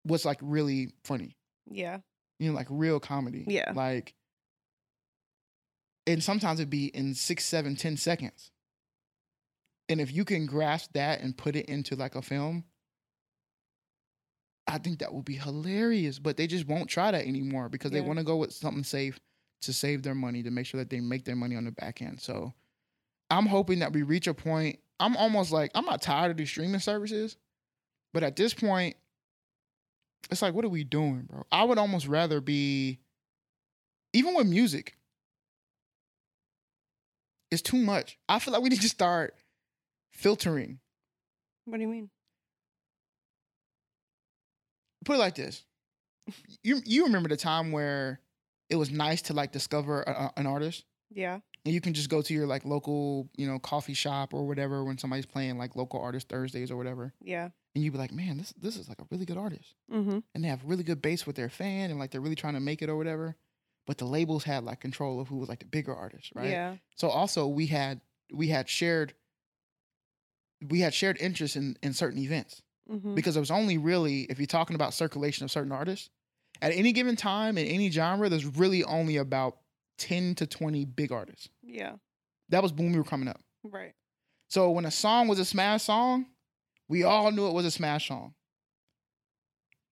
[0.04, 1.36] what's like really funny.
[1.70, 2.00] Yeah.
[2.40, 3.44] You know, like real comedy.
[3.48, 3.74] Yeah.
[3.76, 4.14] Like
[6.08, 8.52] and sometimes it'd be in six, seven, ten seconds.
[9.88, 12.64] And if you can grasp that and put it into like a film,
[14.68, 16.18] I think that would be hilarious.
[16.18, 19.20] But they just won't try that anymore because they want to go with something safe
[19.62, 22.02] to save their money, to make sure that they make their money on the back
[22.02, 22.20] end.
[22.20, 22.54] So
[23.30, 24.80] I'm hoping that we reach a point.
[25.00, 27.38] I'm almost like, I'm not tired of these streaming services,
[28.14, 28.96] but at this point,
[30.32, 31.44] it's like, what are we doing, bro?
[31.52, 33.00] I would almost rather be,
[34.14, 34.96] even with music,
[37.52, 38.18] it's too much.
[38.28, 39.36] I feel like we need to start
[40.16, 40.80] filtering.
[41.66, 42.10] What do you mean?
[45.04, 45.64] Put it like this:
[46.64, 48.20] you you remember the time where
[48.70, 51.40] it was nice to like discover a, an artist, Yeah.
[51.66, 54.84] and you can just go to your like local, you know, coffee shop or whatever
[54.84, 57.50] when somebody's playing like local artist Thursdays or whatever, Yeah.
[57.76, 59.76] and you'd be like, man, this this is like a really good artist.
[59.92, 60.20] Mm-hmm.
[60.34, 62.60] and they have really good base with their fan and like they're really trying to
[62.60, 63.36] make it or whatever.
[63.86, 66.50] But the labels had like control of who was like the bigger artist, right?
[66.50, 66.78] Yeah.
[66.96, 68.02] So also we had
[68.34, 69.14] we had shared
[70.70, 73.16] we had shared interest in in certain events Mm-hmm.
[73.16, 76.12] because it was only really if you're talking about circulation of certain artists
[76.62, 79.58] at any given time in any genre, there's really only about
[79.98, 81.50] ten to twenty big artists.
[81.64, 81.94] Yeah.
[82.50, 83.42] That was when we were coming up.
[83.64, 83.94] Right.
[84.50, 86.28] So when a song was a smash song,
[86.88, 88.36] we all knew it was a smash song.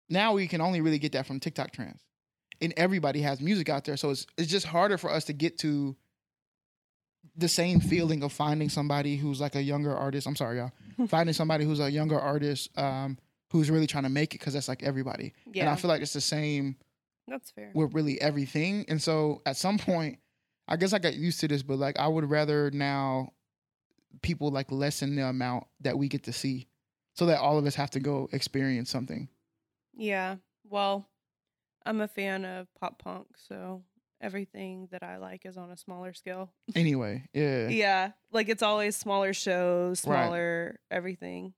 [0.09, 2.01] Now we can only really get that from TikTok trends.
[2.61, 3.97] And everybody has music out there.
[3.97, 5.95] So it's it's just harder for us to get to
[7.35, 10.27] the same feeling of finding somebody who's like a younger artist.
[10.27, 10.71] I'm sorry, y'all.
[11.07, 13.17] finding somebody who's a younger artist um,
[13.51, 15.33] who's really trying to make it because that's like everybody.
[15.51, 15.63] Yeah.
[15.63, 16.75] And I feel like it's the same
[17.27, 17.71] That's fair.
[17.73, 18.85] with really everything.
[18.87, 20.19] And so at some point,
[20.67, 23.33] I guess I got used to this, but like I would rather now
[24.21, 26.67] people like lessen the amount that we get to see
[27.15, 29.27] so that all of us have to go experience something.
[29.95, 30.37] Yeah.
[30.69, 31.07] Well,
[31.85, 33.83] I'm a fan of pop punk, so
[34.23, 36.49] everything that I like is on a smaller scale.
[36.73, 37.67] Anyway, yeah.
[37.67, 38.11] Yeah.
[38.31, 40.23] Like it's always smaller shows, Right.
[40.25, 41.53] smaller everything.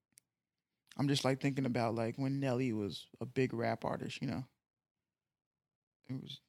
[0.98, 4.44] I'm just like thinking about like when Nelly was a big rap artist, you know.
[6.10, 6.40] It was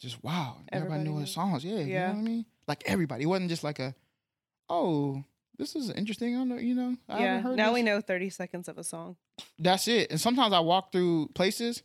[0.00, 0.58] just wow.
[0.72, 1.64] Everybody, Everybody knew his songs.
[1.64, 2.08] Yeah, You know Yeah.
[2.12, 2.46] what I mean?
[2.66, 3.24] Like everybody.
[3.24, 3.94] It wasn't just like a
[4.68, 5.22] oh,
[5.58, 6.34] this is interesting.
[6.34, 6.96] I don't know, you know.
[7.08, 7.40] I yeah.
[7.40, 7.74] heard Now this.
[7.74, 9.16] we know 30 seconds of a song.
[9.58, 10.10] That's it.
[10.10, 11.82] And sometimes I walk through places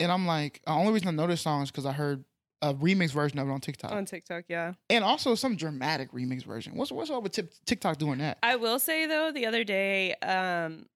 [0.00, 2.24] and I'm like, the only reason I know this song is because I heard
[2.62, 3.92] a remix version of it on TikTok.
[3.92, 4.74] On TikTok, yeah.
[4.90, 6.74] and also some dramatic remix version.
[6.74, 8.38] What's what's up with Tik TikTok doing that?
[8.42, 10.86] I will say though, the other day, um,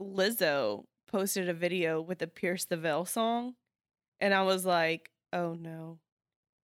[0.00, 3.54] Lizzo posted a video with the Pierce the Veil song,
[4.20, 5.98] and I was like, "Oh no!"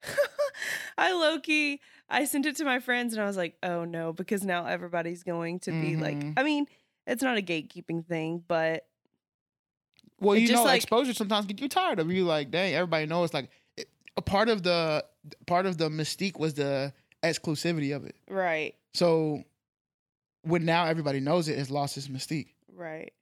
[0.99, 1.81] I Loki.
[2.09, 5.23] I sent it to my friends, and I was like, "Oh no," because now everybody's
[5.23, 6.35] going to be like, Mhm.
[6.37, 6.67] I mean,
[7.07, 8.87] it's not a gatekeeping thing, but
[10.21, 13.35] Well, you know, like- exposure sometimes get you tired of you like, dang, everybody knows.
[13.35, 13.51] Like
[14.19, 15.05] a part of the
[15.47, 16.93] part of the mystique was the
[17.23, 18.17] exclusivity of it.
[18.29, 19.45] right, So
[20.43, 22.55] when now everybody knows it, it's lost its mystique.
[22.75, 23.13] right,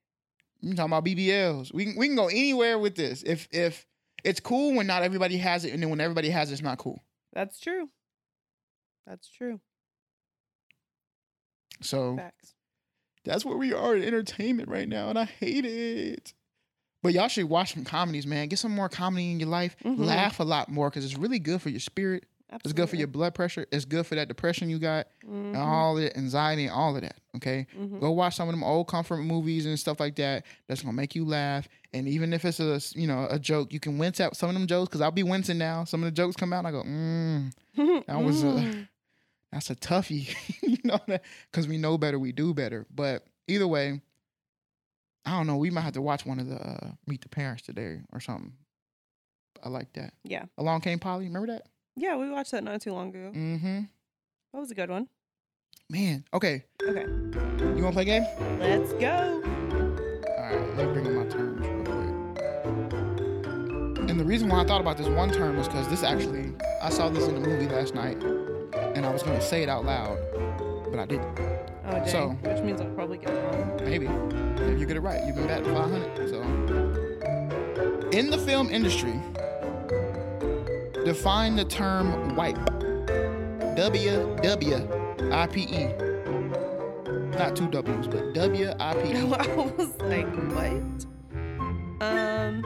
[0.60, 1.72] You talking about BBLs?
[1.74, 3.22] We can we can go anywhere with this.
[3.22, 3.86] If if
[4.24, 6.78] it's cool when not everybody has it, and then when everybody has it, it's not
[6.78, 7.02] cool.
[7.32, 7.88] that's true.
[9.06, 9.60] That's true.
[11.82, 12.54] So Facts.
[13.24, 16.32] that's where we are in entertainment right now, and I hate it.
[17.06, 18.48] But y'all should watch some comedies, man.
[18.48, 19.76] Get some more comedy in your life.
[19.84, 19.98] Mhm.
[19.98, 22.24] Laugh a lot more because it's really good for your spirit.
[22.64, 23.66] It's good for your blood pressure.
[23.72, 27.02] It's good for that depression you got, Mhm, and all the anxiety and all of
[27.02, 27.16] that.
[27.34, 27.98] Okay, mhm.
[28.00, 30.46] go watch some of them old comfort movies and stuff like that.
[30.68, 31.68] That's gonna make you laugh.
[31.92, 34.54] And even if it's a you know a joke, you can wince at some of
[34.54, 35.82] them jokes because I'll be wincing now.
[35.84, 37.52] Some of the jokes come out, and I go, mm,
[38.06, 38.88] that was a- Mm.
[39.52, 41.00] that's a toughie, you know,
[41.50, 42.86] because we know better, we do better.
[42.94, 44.00] But either way,
[45.26, 45.56] I don't know.
[45.56, 48.52] We might have to watch one of the uh, Meet the Parents today or something.
[49.62, 50.14] I like that.
[50.22, 50.44] Yeah.
[50.56, 51.24] Along Came Polly.
[51.24, 51.66] Remember that?
[51.96, 53.32] Yeah, we watched that not too long ago.
[53.34, 53.80] Mm-hmm.
[54.52, 55.08] That was a good one.
[55.90, 56.24] Man.
[56.32, 56.64] Okay.
[56.82, 57.06] Okay.
[57.06, 58.24] You want to play a game?
[58.60, 59.42] Let's go.
[60.28, 60.76] All right.
[60.76, 61.96] Let me bring up my terms real quick.
[64.10, 66.90] And the reason why I thought about this one term is because this actually, I
[66.90, 68.22] saw this in the movie last night,
[68.94, 70.18] and I was going to say it out loud,
[70.96, 71.38] but I didn't.
[71.38, 72.08] Oh, dang.
[72.08, 73.80] So- Which means I'll probably get it wrong.
[73.84, 74.06] Maybe.
[74.06, 76.28] If you get it right, you've been batting 500.
[76.28, 76.40] So,
[78.12, 79.20] in the film industry,
[81.04, 82.56] define the term wipe.
[83.76, 84.88] W W
[85.30, 85.88] I P E.
[87.36, 89.16] Not two W's, but W I P E.
[89.34, 90.72] I was like, what?
[92.00, 92.62] Um.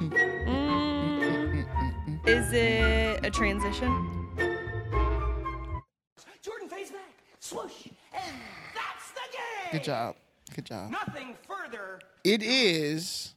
[0.00, 0.46] Mm, mm.
[0.46, 4.23] mm, mm is it a transition?
[7.44, 8.36] Swoosh, and
[8.74, 9.72] that's the game.
[9.72, 10.16] Good job.
[10.54, 10.90] Good job.
[10.90, 12.00] Nothing further.
[12.24, 13.34] It is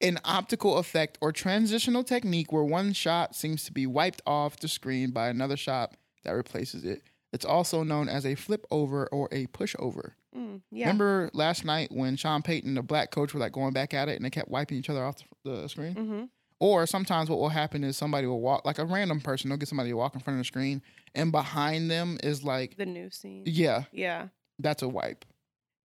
[0.00, 4.68] an optical effect or transitional technique where one shot seems to be wiped off the
[4.68, 7.02] screen by another shot that replaces it.
[7.32, 10.14] It's also known as a flip over or a push over.
[10.36, 10.86] Mm, yeah.
[10.86, 14.16] Remember last night when Sean Payton the black coach were like going back at it
[14.16, 15.94] and they kept wiping each other off the, the screen?
[15.94, 16.24] Mm-hmm.
[16.60, 19.68] Or sometimes what will happen is somebody will walk, like a random person, they'll get
[19.68, 20.82] somebody to walk in front of the screen
[21.14, 23.44] and behind them is like, The new scene.
[23.46, 24.28] yeah, Yeah.
[24.58, 25.24] that's a wipe.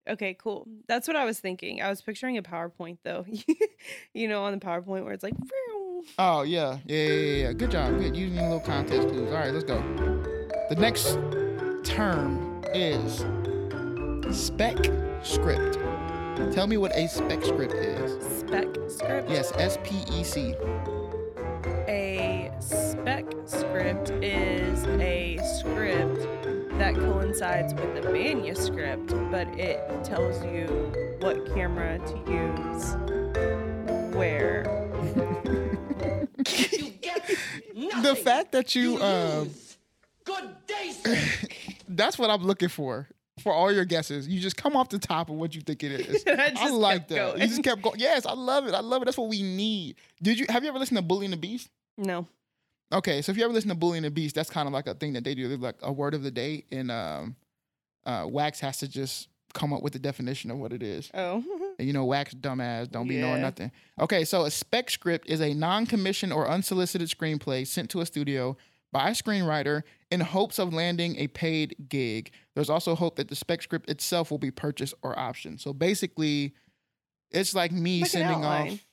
[0.08, 0.66] Okay, cool.
[0.88, 1.80] That's what I was thinking.
[1.80, 3.24] I was picturing a PowerPoint though.
[4.12, 5.32] you know, on the PowerPoint where it's like.
[6.18, 7.36] Oh yeah, yeah, yeah, yeah.
[7.46, 7.52] yeah.
[7.54, 7.98] Good job.
[7.98, 8.14] Good.
[8.14, 9.28] Using little context clues.
[9.32, 9.80] All right, let's go.
[10.68, 11.14] The next
[11.88, 13.24] term is
[14.36, 14.76] spec
[15.22, 15.78] script.
[16.52, 18.40] Tell me what a spec script is.
[18.40, 19.30] spec script.
[19.30, 20.54] Yes, S P E C.
[21.86, 26.26] A spec script is a script
[26.78, 30.66] that coincides with the manuscript, but it tells you
[31.20, 32.96] what camera to use
[34.14, 34.64] where.
[36.46, 37.30] You get
[37.74, 38.02] nothing.
[38.02, 39.50] The fact that you, um.
[40.24, 41.16] Good day, sir.
[41.88, 43.08] that's what I'm looking for.
[43.40, 45.90] For all your guesses, you just come off the top of what you think it
[46.08, 46.24] is.
[46.26, 47.16] I I like that.
[47.16, 47.40] going.
[47.40, 47.98] You just kept going.
[47.98, 48.74] Yes, I love it.
[48.74, 49.06] I love it.
[49.06, 49.96] That's what we need.
[50.22, 51.68] Did you have you ever listened to Bully and the Beast?
[51.98, 52.28] No.
[52.92, 54.86] Okay, so if you ever listen to Bully and the Beast, that's kind of like
[54.86, 55.48] a thing that they do.
[55.48, 57.34] They're like a word of the day, and um,
[58.06, 61.10] uh, Wax has to just come up with the definition of what it is.
[61.14, 61.42] Oh.
[61.76, 63.72] And you know, Wax dumbass don't be knowing nothing.
[64.00, 68.56] Okay, so a spec script is a non-commissioned or unsolicited screenplay sent to a studio
[68.92, 72.30] by a screenwriter in hopes of landing a paid gig.
[72.54, 75.60] There's also hope that the spec script itself will be purchased or optioned.
[75.60, 76.54] So basically,
[77.30, 78.86] it's like me Like sending off.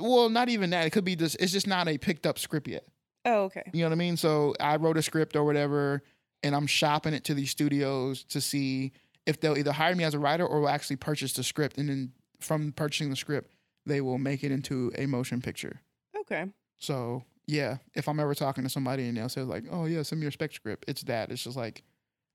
[0.00, 0.86] Well, not even that.
[0.86, 1.36] It could be just.
[1.38, 2.84] It's just not a picked up script yet.
[3.26, 3.62] oh, okay.
[3.72, 4.16] You know what I mean?
[4.16, 6.02] So I wrote a script or whatever,
[6.42, 8.92] and I'm shopping it to these studios to see
[9.26, 11.78] if they'll either hire me as a writer or will actually purchase the script.
[11.78, 13.52] And then from purchasing the script,
[13.86, 15.80] they will make it into a motion picture.
[16.20, 16.46] Okay.
[16.78, 20.20] So yeah, if I'm ever talking to somebody and they'll say like, "Oh yeah, send
[20.20, 21.30] me your spec script," it's that.
[21.30, 21.82] It's just like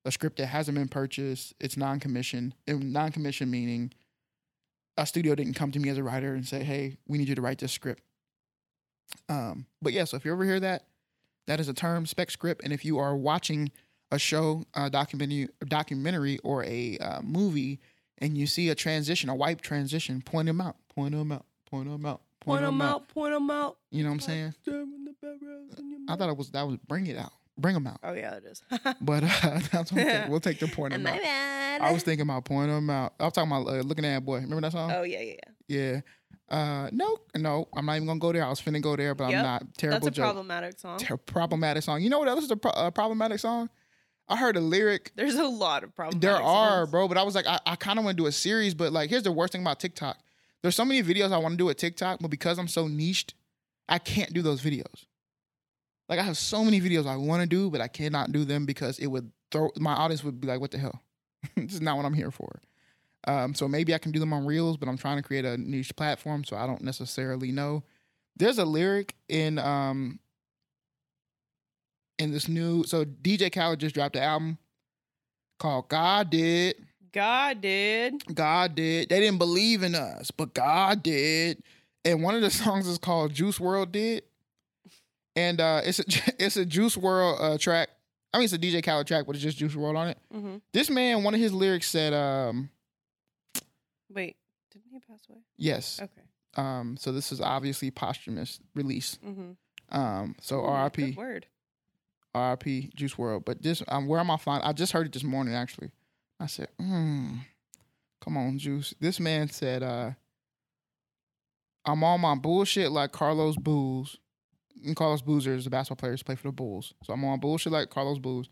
[0.05, 1.53] a script that hasn't been purchased.
[1.59, 2.55] It's non-commissioned.
[2.67, 3.93] And non-commissioned meaning
[4.97, 7.35] a studio didn't come to me as a writer and say, "Hey, we need you
[7.35, 8.03] to write this script."
[9.27, 10.85] Um, but yeah, so if you ever hear that,
[11.47, 12.63] that is a term, spec script.
[12.63, 13.71] And if you are watching
[14.11, 17.79] a show, a documentary, documentary, or a uh, movie,
[18.17, 21.89] and you see a transition, a wipe transition, point them out, point them out, point
[21.89, 23.07] them out, Point them out.
[23.09, 23.77] Point them out.
[23.91, 24.53] You know what I'm saying?
[26.07, 27.99] I thought it was that was bring it out, bring them out.
[28.03, 28.61] Oh yeah, it is.
[29.01, 30.25] But uh, that's okay.
[30.27, 31.21] We'll take the point them My out.
[31.21, 31.81] bad.
[31.81, 33.13] I was thinking about pointing them out.
[33.19, 34.35] I was talking about uh, looking at that boy.
[34.35, 34.91] Remember that song?
[34.91, 35.33] Oh yeah, yeah,
[35.67, 35.77] yeah.
[35.91, 36.01] Yeah.
[36.49, 38.43] Uh, no, no, I'm not even gonna go there.
[38.43, 39.37] I was finna go there, but Yep.
[39.37, 39.77] I'm not.
[39.77, 40.25] Terrible That's a joke.
[40.25, 40.97] problematic song.
[40.97, 42.01] Ter- problematic song.
[42.01, 43.69] You know what else is a pro- uh, problematic song?
[44.27, 45.11] I heard a lyric.
[45.15, 46.21] There's a lot of problems.
[46.21, 46.91] There are, songs.
[46.91, 48.91] bro, but I was like, I, I kind of want to do a series, but
[48.93, 50.17] like, here's the worst thing about TikTok.
[50.61, 53.33] There's so many videos I want to do with TikTok, but because I'm so niched,
[53.87, 55.05] I can't do those videos.
[56.09, 58.65] Like, I have so many videos I want to do, but I cannot do them
[58.65, 61.01] because it would throw my audience would be like, what the hell?
[61.55, 62.59] this is not what I'm here for.
[63.27, 65.57] Um, so maybe I can do them on Reels, but I'm trying to create a
[65.57, 67.83] niche platform, so I don't necessarily know.
[68.35, 70.19] There's a lyric in um
[72.17, 74.57] in this new so DJ Khaled just dropped an album
[75.59, 76.75] called God Did.
[77.11, 78.35] God did.
[78.35, 79.09] God did.
[79.09, 81.63] They didn't believe in us, but God did.
[82.05, 84.23] And one of the songs is called Juice WRLD Did.
[85.39, 86.03] And uh it's a
[86.43, 87.89] it's a Juice WRLD uh track.
[88.33, 90.17] I mean it's a DJ Khaled track, but it's just Juice WRLD on it.
[90.31, 92.69] hmm This man, one of his lyrics said, um,
[94.11, 94.35] Wait,
[94.71, 95.39] didn't he pass away?
[95.57, 95.99] yes.
[96.01, 96.21] Okay.
[96.55, 99.19] Um, so this is obviously posthumous release.
[99.25, 99.97] Mm-hmm.
[99.97, 101.45] Um, so RIP, word.
[102.35, 103.45] RIP Juice WRLD.
[103.45, 105.91] But this um where am I find I just heard it this morning actually.
[106.41, 107.35] I said, hmm,
[108.21, 108.93] come on, Juice.
[108.99, 110.11] This man said, uh,
[111.85, 114.17] I'm on my bullshit like Carlos Booz.
[114.85, 116.93] And Carlos Boozer is the basketball player who's played for the Bulls.
[117.03, 118.49] So I'm on bullshit like Carlos Booz.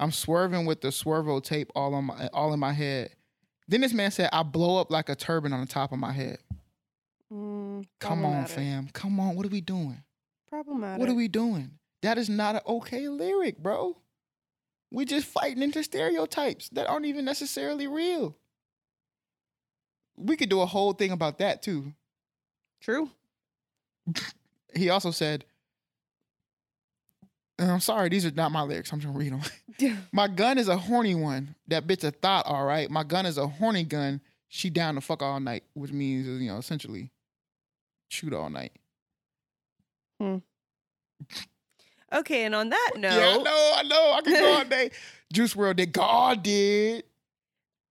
[0.00, 3.10] I'm swerving with the swervo tape all on my all in my head.
[3.68, 6.12] Then this man said, I blow up like a turban on the top of my
[6.12, 6.38] head.
[7.32, 8.88] Mm, Come on, fam.
[8.92, 9.36] Come on.
[9.36, 10.02] What are we doing?
[10.48, 10.98] Problematic.
[10.98, 11.72] What are we doing?
[12.02, 13.96] That is not an okay lyric, bro.
[14.90, 18.36] We just fighting into stereotypes that aren't even necessarily real.
[20.16, 21.92] We could do a whole thing about that too.
[22.80, 23.10] True.
[24.74, 25.46] He also said,
[27.58, 28.92] and I'm sorry, these are not my lyrics.
[28.92, 29.98] I'm just gonna read them.
[30.12, 31.54] my gun is a horny one.
[31.68, 32.90] That bitch a thought, all right.
[32.90, 34.20] My gun is a horny gun.
[34.48, 37.10] She down to fuck all night, which means you know essentially
[38.08, 38.72] shoot all night.
[40.20, 40.38] Hmm.
[42.12, 44.12] okay, and on that note, Yeah, I know, I know.
[44.16, 44.90] I can go all day.
[45.32, 45.92] Juice WRLD did.
[45.92, 47.04] God did.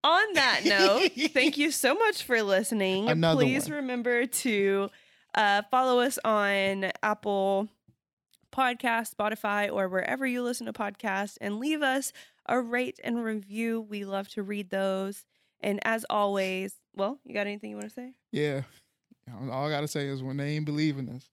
[0.03, 3.07] on that note, thank you so much for listening.
[3.09, 3.77] Another Please one.
[3.77, 4.89] remember to
[5.35, 7.69] uh, follow us on Apple
[8.57, 12.11] Podcast, Spotify, or wherever you listen to podcasts and leave us
[12.47, 13.81] a rate and review.
[13.81, 15.25] We love to read those.
[15.61, 18.13] And as always, well, you got anything you want to say?
[18.31, 18.61] Yeah.
[19.51, 21.29] All I gotta say is when they ain't believing us,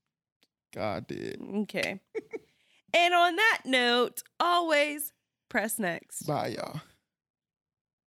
[0.75, 1.41] God did.
[1.41, 2.01] Okay.
[2.95, 5.13] and on that note, always
[5.49, 6.27] press next.
[6.27, 6.81] Bye, y'all.